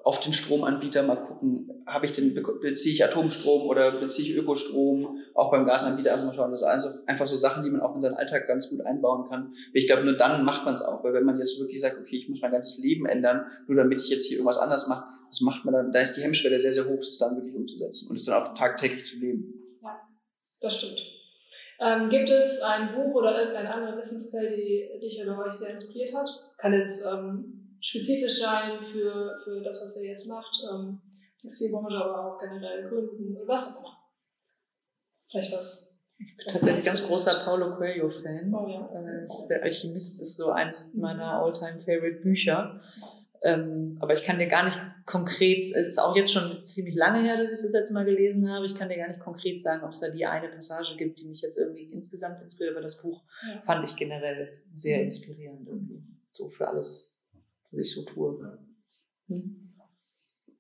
[0.05, 5.19] auf den Stromanbieter mal gucken, habe ich den, beziehe ich Atomstrom oder beziehe ich Ökostrom,
[5.33, 6.53] auch beim Gasanbieter einfach mal schauen.
[6.53, 9.53] Also, einfach so Sachen, die man auch in seinen Alltag ganz gut einbauen kann.
[9.73, 12.17] Ich glaube, nur dann macht man es auch, weil wenn man jetzt wirklich sagt, okay,
[12.17, 15.41] ich muss mein ganzes Leben ändern, nur damit ich jetzt hier irgendwas anders mache, das
[15.41, 18.17] macht man dann, da ist die Hemmschwelle sehr, sehr hoch, es dann wirklich umzusetzen und
[18.17, 19.55] es dann auch tagtäglich zu leben.
[19.83, 20.01] Ja,
[20.61, 21.01] das stimmt.
[21.81, 26.15] Ähm, gibt es ein Buch oder irgendeine andere Wissensquelle, die dich oder euch sehr inspiriert
[26.15, 26.29] hat?
[26.59, 27.54] Kann jetzt ähm,
[27.85, 31.01] spezifisch sein für, für das, was ihr jetzt macht, ähm,
[31.41, 33.99] Textilbranche, aber auch generell Gründen, was auch immer.
[35.31, 35.91] Vielleicht was.
[36.17, 38.55] Ich bin tatsächlich ganz großer Paulo Coelho-Fan.
[38.55, 38.89] Oh, ja.
[38.95, 42.81] äh, der Alchemist ist so eines meiner all-time favorite Bücher.
[43.43, 47.23] Ähm, aber ich kann dir gar nicht konkret, es ist auch jetzt schon ziemlich lange
[47.23, 48.65] her, dass ich das letzte Mal gelesen habe.
[48.65, 51.27] Ich kann dir gar nicht konkret sagen, ob es da die eine Passage gibt, die
[51.27, 52.75] mich jetzt irgendwie insgesamt inspiriert.
[52.75, 53.61] Aber das Buch ja.
[53.61, 56.03] fand ich generell sehr inspirierend irgendwie.
[56.31, 57.14] So für alles,
[57.77, 58.59] was ich so tue.
[59.29, 59.65] Hm?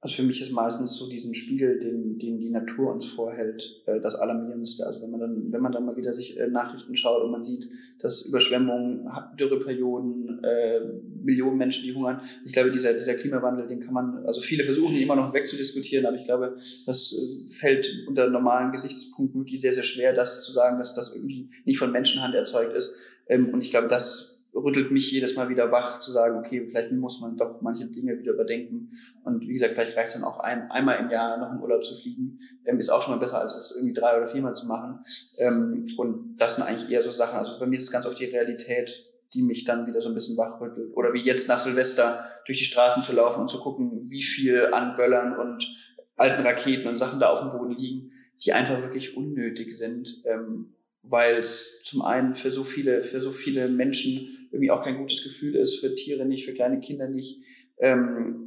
[0.04, 4.00] Also für mich ist meistens so diesen Spiegel, den, den die Natur uns vorhält, äh,
[4.02, 4.84] das Alarmierendste.
[4.86, 7.42] Also wenn man dann, wenn man dann mal wieder sich äh, Nachrichten schaut und man
[7.42, 7.66] sieht,
[8.00, 9.08] dass Überschwemmungen,
[9.40, 10.80] Dürreperioden, äh,
[11.22, 12.20] Millionen Menschen, die hungern.
[12.44, 16.04] Ich glaube, dieser, dieser Klimawandel, den kann man, also viele versuchen ihn immer noch wegzudiskutieren,
[16.04, 16.54] aber ich glaube,
[16.84, 17.16] das
[17.48, 21.78] fällt unter normalen Gesichtspunkten wirklich sehr, sehr schwer, das zu sagen, dass das irgendwie nicht
[21.78, 22.94] von Menschenhand erzeugt ist.
[23.26, 26.92] Ähm, und ich glaube, das rüttelt mich jedes Mal wieder wach, zu sagen, okay, vielleicht
[26.92, 28.88] muss man doch manche Dinge wieder überdenken.
[29.24, 31.84] Und wie gesagt, vielleicht reicht es dann auch ein, einmal im Jahr noch in Urlaub
[31.84, 32.38] zu fliegen.
[32.64, 35.00] Ähm, ist auch schon mal besser, als es irgendwie drei oder viermal zu machen.
[35.38, 37.38] Ähm, und das sind eigentlich eher so Sachen.
[37.38, 40.14] Also bei mir ist es ganz oft die Realität, die mich dann wieder so ein
[40.14, 40.92] bisschen wachrüttelt.
[40.94, 44.66] Oder wie jetzt nach Silvester durch die Straßen zu laufen und zu gucken, wie viel
[44.72, 45.68] an Böllern und
[46.16, 48.12] alten Raketen und Sachen da auf dem Boden liegen,
[48.44, 50.22] die einfach wirklich unnötig sind.
[50.26, 50.74] Ähm,
[51.06, 55.22] weil es zum einen für so viele, für so viele Menschen irgendwie auch kein gutes
[55.24, 57.42] Gefühl ist, für Tiere nicht, für kleine Kinder nicht.
[57.78, 58.46] Ähm,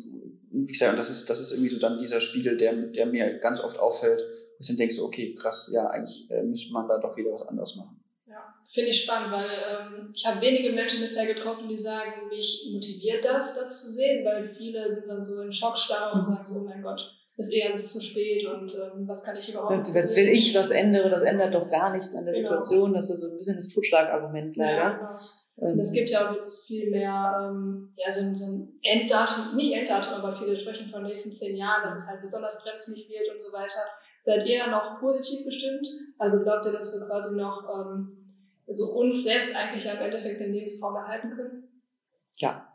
[0.52, 3.40] wie gesagt, und das ist, das ist irgendwie so dann dieser Spiegel, der, der mir
[3.40, 6.88] ganz oft auffällt, wo ich dann denke so, okay, krass, ja, eigentlich äh, müsste man
[6.88, 8.02] da doch wieder was anderes machen.
[8.26, 8.42] Ja,
[8.72, 13.26] finde ich spannend, weil ähm, ich habe wenige Menschen bisher getroffen, die sagen, mich motiviert
[13.26, 16.82] das, das zu sehen, weil viele sind dann so in Schockstarre und sagen, oh mein
[16.82, 20.56] Gott, ist eh alles zu spät und ähm, was kann ich überhaupt und, Wenn ich
[20.56, 22.48] was ändere, das ändert doch gar nichts an der genau.
[22.48, 22.94] Situation.
[22.94, 24.78] Das ist so ein bisschen das Totschlagargument leider.
[24.78, 25.20] Ja, genau.
[25.62, 25.80] Ähm.
[25.80, 30.24] Es gibt ja auch jetzt viel mehr, ähm, ja, so, so ein Enddatum, nicht Enddatum,
[30.24, 33.42] aber viele sprechen von den nächsten zehn Jahren, dass es halt besonders brenzlig wird und
[33.42, 33.86] so weiter.
[34.22, 35.88] Seid ihr noch positiv gestimmt?
[36.18, 38.18] Also glaubt ihr, dass wir quasi noch ähm,
[38.68, 41.64] also uns selbst eigentlich am Endeffekt den Lebensraum erhalten können?
[42.36, 42.68] Ja,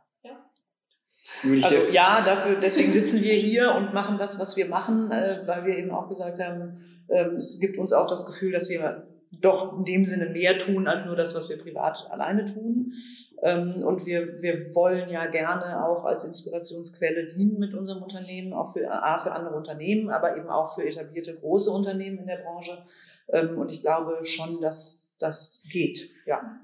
[1.62, 5.64] also ja, dafür, deswegen sitzen wir hier und machen das, was wir machen, äh, weil
[5.64, 6.78] wir eben auch gesagt haben,
[7.08, 9.08] ähm, es gibt uns auch das Gefühl, dass wir
[9.40, 12.92] doch in dem Sinne mehr tun als nur das, was wir privat alleine tun.
[13.42, 18.72] Ähm, und wir, wir wollen ja gerne auch als Inspirationsquelle dienen mit unserem Unternehmen, auch
[18.72, 22.84] für, A, für andere Unternehmen, aber eben auch für etablierte große Unternehmen in der Branche.
[23.28, 26.60] Ähm, und ich glaube schon, dass das geht, ja.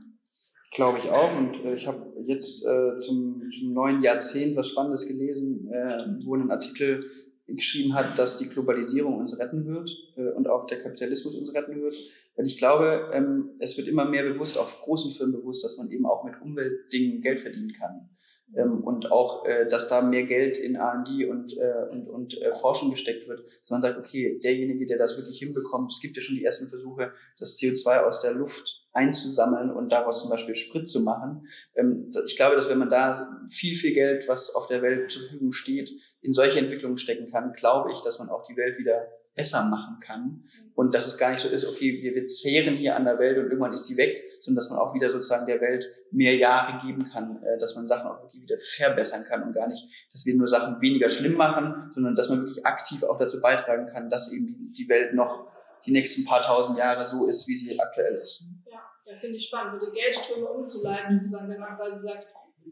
[0.72, 1.36] Glaube ich auch.
[1.36, 6.36] Und äh, ich habe jetzt äh, zum, zum neuen Jahrzehnt was Spannendes gelesen, äh, wo
[6.36, 7.00] ein Artikel
[7.46, 9.90] geschrieben hat, dass die Globalisierung uns retten wird
[10.36, 11.94] und auch der Kapitalismus uns retten wird.
[12.38, 15.90] Weil ich glaube, ähm, es wird immer mehr bewusst, auch großen Firmen bewusst, dass man
[15.90, 18.10] eben auch mit Umweltdingen Geld verdienen kann.
[18.54, 22.54] Ähm, und auch, äh, dass da mehr Geld in R&D und, äh, und, und äh,
[22.54, 23.40] Forschung gesteckt wird.
[23.44, 26.68] Dass man sagt, okay, derjenige, der das wirklich hinbekommt, es gibt ja schon die ersten
[26.68, 31.44] Versuche, das CO2 aus der Luft einzusammeln und daraus zum Beispiel Sprit zu machen.
[31.74, 35.22] Ähm, ich glaube, dass wenn man da viel, viel Geld, was auf der Welt zur
[35.22, 39.08] Verfügung steht, in solche Entwicklungen stecken kann, glaube ich, dass man auch die Welt wieder
[39.38, 42.96] besser machen kann und dass es gar nicht so ist, okay, wir, wir zehren hier
[42.96, 45.60] an der Welt und irgendwann ist die weg, sondern dass man auch wieder sozusagen der
[45.60, 49.54] Welt mehr Jahre geben kann, äh, dass man Sachen auch wirklich wieder verbessern kann und
[49.54, 49.82] gar nicht,
[50.12, 53.86] dass wir nur Sachen weniger schlimm machen, sondern dass man wirklich aktiv auch dazu beitragen
[53.86, 55.46] kann, dass eben die Welt noch
[55.86, 58.44] die nächsten paar tausend Jahre so ist, wie sie aktuell ist.
[58.66, 62.26] Ja, finde ich spannend, so die Geldströme umzuleiten, sozusagen, wenn man quasi sagt,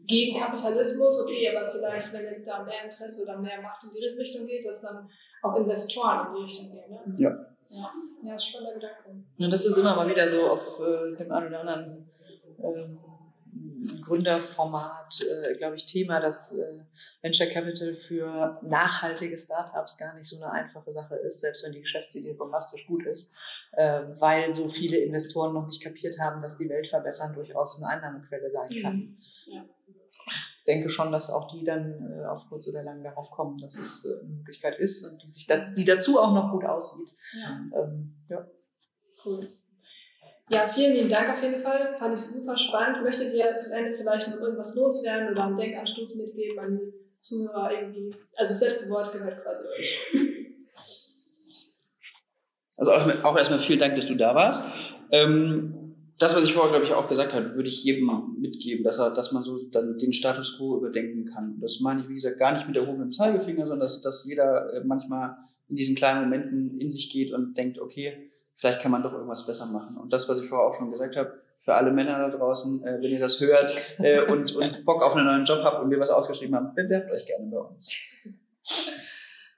[0.05, 4.05] gegen Kapitalismus, okay, aber vielleicht, wenn jetzt da mehr Interesse oder mehr Macht in die
[4.05, 5.09] Richtung geht, dass dann
[5.51, 6.91] auch Investoren in die Richtung gehen.
[6.91, 7.13] Ne?
[7.17, 7.45] Ja.
[7.69, 7.91] Ja,
[8.23, 9.23] ja spannender Gedanke.
[9.39, 12.09] Und das ist immer mal wieder so auf äh, dem einen oder anderen
[12.59, 12.97] äh,
[14.01, 16.79] Gründerformat, äh, glaube ich, Thema, dass äh,
[17.21, 21.81] Venture Capital für nachhaltige Startups gar nicht so eine einfache Sache ist, selbst wenn die
[21.81, 23.33] Geschäftsidee bombastisch gut ist,
[23.73, 27.93] äh, weil so viele Investoren noch nicht kapiert haben, dass die Welt verbessern durchaus eine
[27.93, 28.95] Einnahmequelle sein kann.
[28.95, 29.17] Mhm.
[29.47, 29.65] Ja.
[30.67, 33.77] Ich denke schon, dass auch die dann äh, auf kurz oder lang darauf kommen, dass
[33.77, 37.07] es äh, eine Möglichkeit ist und die sich da, die dazu auch noch gut aussieht.
[37.33, 37.81] Ja.
[37.81, 38.45] Ähm, ja.
[39.23, 39.47] Cool.
[40.49, 41.95] Ja, vielen lieben Dank auf jeden Fall.
[41.97, 43.01] Fand ich super spannend.
[43.01, 47.71] Möchtet ihr zu Ende vielleicht noch irgendwas loswerden oder einen Denkanstoß mitgeben an die Zuhörer
[47.71, 49.99] irgendwie, also das letzte Wort gehört quasi euch.
[52.77, 54.67] Also auch erstmal vielen Dank, dass du da warst.
[55.11, 55.86] Ähm,
[56.19, 59.11] das, was ich vorher, glaube ich, auch gesagt habe, würde ich jedem mitgeben, dass, er,
[59.11, 61.59] dass man so dann den Status quo überdenken kann.
[61.59, 64.83] Das meine ich, wie gesagt, gar nicht mit erhobenem Zeigefinger, sondern dass, dass jeder äh,
[64.83, 65.37] manchmal
[65.69, 69.45] in diesen kleinen Momenten in sich geht und denkt, okay, vielleicht kann man doch irgendwas
[69.45, 69.97] besser machen.
[69.97, 73.01] Und das, was ich vorher auch schon gesagt habe, für alle Männer da draußen, äh,
[73.01, 75.99] wenn ihr das hört äh, und, und Bock auf einen neuen Job habt und wir
[75.99, 77.91] was ausgeschrieben haben, bewerbt euch gerne bei uns.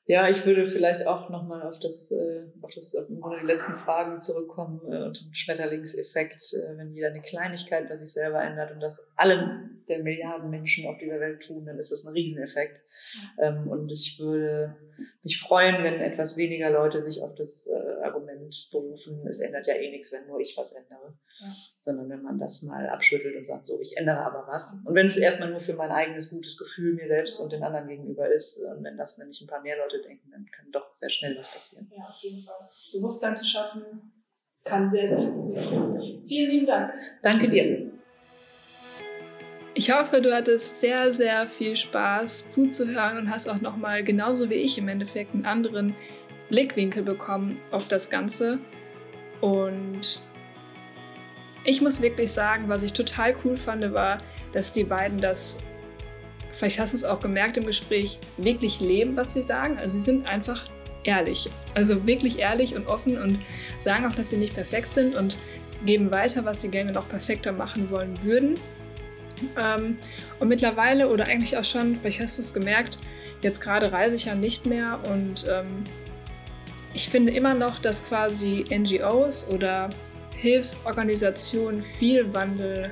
[0.09, 4.19] Ja, ich würde vielleicht auch nochmal auf das, äh, auf das, auf die letzten Fragen
[4.19, 8.79] zurückkommen äh, und den Schmetterlingseffekt, äh, wenn jeder eine Kleinigkeit bei sich selber ändert und
[8.79, 12.81] das alle der Milliarden Menschen auf dieser Welt tun, dann ist das ein Rieseneffekt.
[13.37, 14.75] Ähm, und ich würde
[15.23, 19.75] mich freuen, wenn etwas weniger Leute sich auf das äh, Argument berufen, es ändert ja
[19.75, 21.13] eh nichts, wenn nur ich was ändere.
[21.39, 21.47] Ja.
[21.79, 24.83] Sondern wenn man das mal abschüttelt und sagt, so, ich ändere aber was.
[24.85, 27.87] Und wenn es erstmal nur für mein eigenes gutes Gefühl mir selbst und den anderen
[27.87, 31.09] gegenüber ist, und wenn das nämlich ein paar mehr Leute denken, dann kann doch sehr
[31.09, 31.91] schnell was passieren.
[31.95, 32.67] Ja, auf jeden Fall.
[32.93, 33.83] Bewusstsein zu schaffen,
[34.63, 36.27] kann sehr, sehr viel werden.
[36.27, 36.93] Vielen lieben Dank.
[37.21, 37.88] Danke dir.
[39.79, 44.55] Ich hoffe, du hattest sehr, sehr viel Spaß zuzuhören und hast auch nochmal, genauso wie
[44.55, 45.95] ich im Endeffekt, einen anderen
[46.49, 48.59] Blickwinkel bekommen auf das Ganze.
[49.39, 50.21] Und
[51.63, 54.17] ich muss wirklich sagen, was ich total cool fand, war,
[54.51, 55.59] dass die beiden das,
[56.51, 59.77] vielleicht hast du es auch gemerkt im Gespräch, wirklich leben, was sie sagen.
[59.77, 60.67] Also sie sind einfach
[61.05, 61.49] ehrlich.
[61.73, 63.39] Also wirklich ehrlich und offen und
[63.79, 65.37] sagen auch, dass sie nicht perfekt sind und
[65.85, 68.55] geben weiter, was sie gerne noch perfekter machen wollen würden.
[69.57, 69.97] Ähm,
[70.39, 72.99] und mittlerweile oder eigentlich auch schon, vielleicht hast du es gemerkt,
[73.41, 75.83] jetzt gerade reise ich ja nicht mehr und ähm,
[76.93, 79.89] ich finde immer noch, dass quasi NGOs oder
[80.35, 82.91] Hilfsorganisationen viel Wandel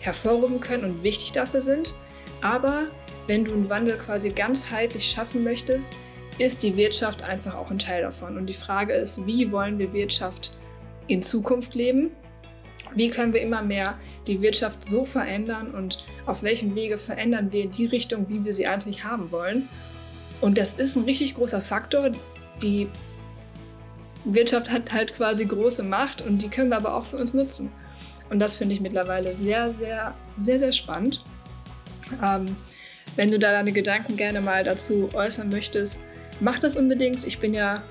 [0.00, 1.94] hervorrufen können und wichtig dafür sind.
[2.42, 2.86] Aber
[3.26, 5.94] wenn du einen Wandel quasi ganzheitlich schaffen möchtest,
[6.38, 8.36] ist die Wirtschaft einfach auch ein Teil davon.
[8.36, 10.52] Und die Frage ist, wie wollen wir Wirtschaft
[11.08, 12.10] in Zukunft leben?
[12.94, 17.68] Wie können wir immer mehr die Wirtschaft so verändern und auf welchem Wege verändern wir
[17.68, 19.68] die Richtung, wie wir sie eigentlich haben wollen?
[20.40, 22.10] Und das ist ein richtig großer Faktor.
[22.62, 22.88] Die
[24.24, 27.70] Wirtschaft hat halt quasi große Macht und die können wir aber auch für uns nutzen.
[28.28, 31.22] Und das finde ich mittlerweile sehr, sehr, sehr, sehr spannend.
[32.22, 32.56] Ähm,
[33.14, 36.02] wenn du da deine Gedanken gerne mal dazu äußern möchtest,
[36.40, 37.24] mach das unbedingt.
[37.24, 37.82] Ich bin ja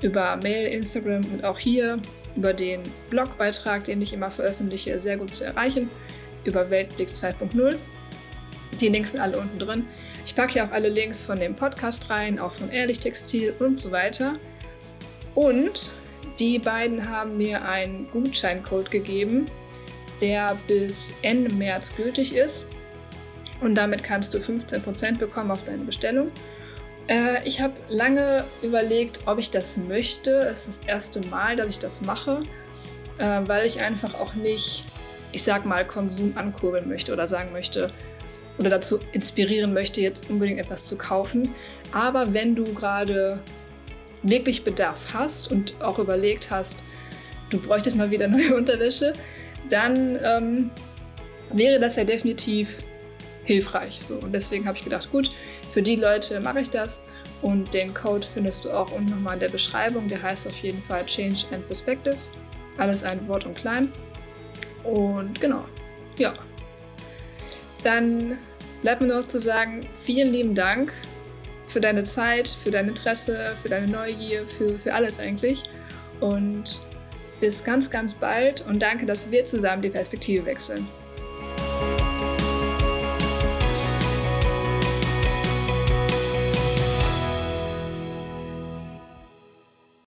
[0.00, 2.00] über Mail, Instagram und auch hier
[2.36, 5.90] über den Blogbeitrag, den ich immer veröffentliche, sehr gut zu erreichen.
[6.44, 7.76] Über Weltblick 2.0.
[8.80, 9.86] Die Links sind alle unten drin.
[10.24, 13.78] Ich packe hier auch alle Links von dem Podcast rein, auch von Ehrlich Textil und
[13.78, 14.36] so weiter.
[15.34, 15.90] Und
[16.38, 19.46] die beiden haben mir einen Gutscheincode gegeben,
[20.20, 22.66] der bis Ende März gültig ist.
[23.60, 26.30] Und damit kannst du 15% bekommen auf deine Bestellung.
[27.08, 30.30] Äh, ich habe lange überlegt, ob ich das möchte.
[30.38, 32.42] Es ist das erste Mal, dass ich das mache,
[33.18, 34.84] äh, weil ich einfach auch nicht,
[35.32, 37.90] ich sag mal, Konsum ankurbeln möchte oder sagen möchte
[38.58, 41.54] oder dazu inspirieren möchte, jetzt unbedingt etwas zu kaufen.
[41.92, 43.40] Aber wenn du gerade
[44.22, 46.82] wirklich Bedarf hast und auch überlegt hast,
[47.50, 49.12] du bräuchtest mal wieder neue Unterwäsche,
[49.68, 50.70] dann ähm,
[51.52, 52.78] wäre das ja definitiv
[53.44, 54.00] hilfreich.
[54.02, 54.14] So.
[54.16, 55.30] Und deswegen habe ich gedacht, gut,
[55.70, 57.04] für die Leute mache ich das.
[57.40, 60.08] Und den Code findest du auch unten nochmal in der Beschreibung.
[60.08, 62.16] Der heißt auf jeden Fall Change and Perspective.
[62.78, 63.90] Alles ein Wort und klein.
[64.84, 65.64] Und genau,
[66.18, 66.34] ja.
[67.84, 68.38] Dann
[68.82, 70.92] bleibt mir noch zu sagen, vielen lieben Dank
[71.66, 75.64] für deine Zeit, für dein Interesse, für deine Neugier, für, für alles eigentlich.
[76.20, 76.82] Und
[77.40, 80.86] bis ganz, ganz bald und danke, dass wir zusammen die Perspektive wechseln.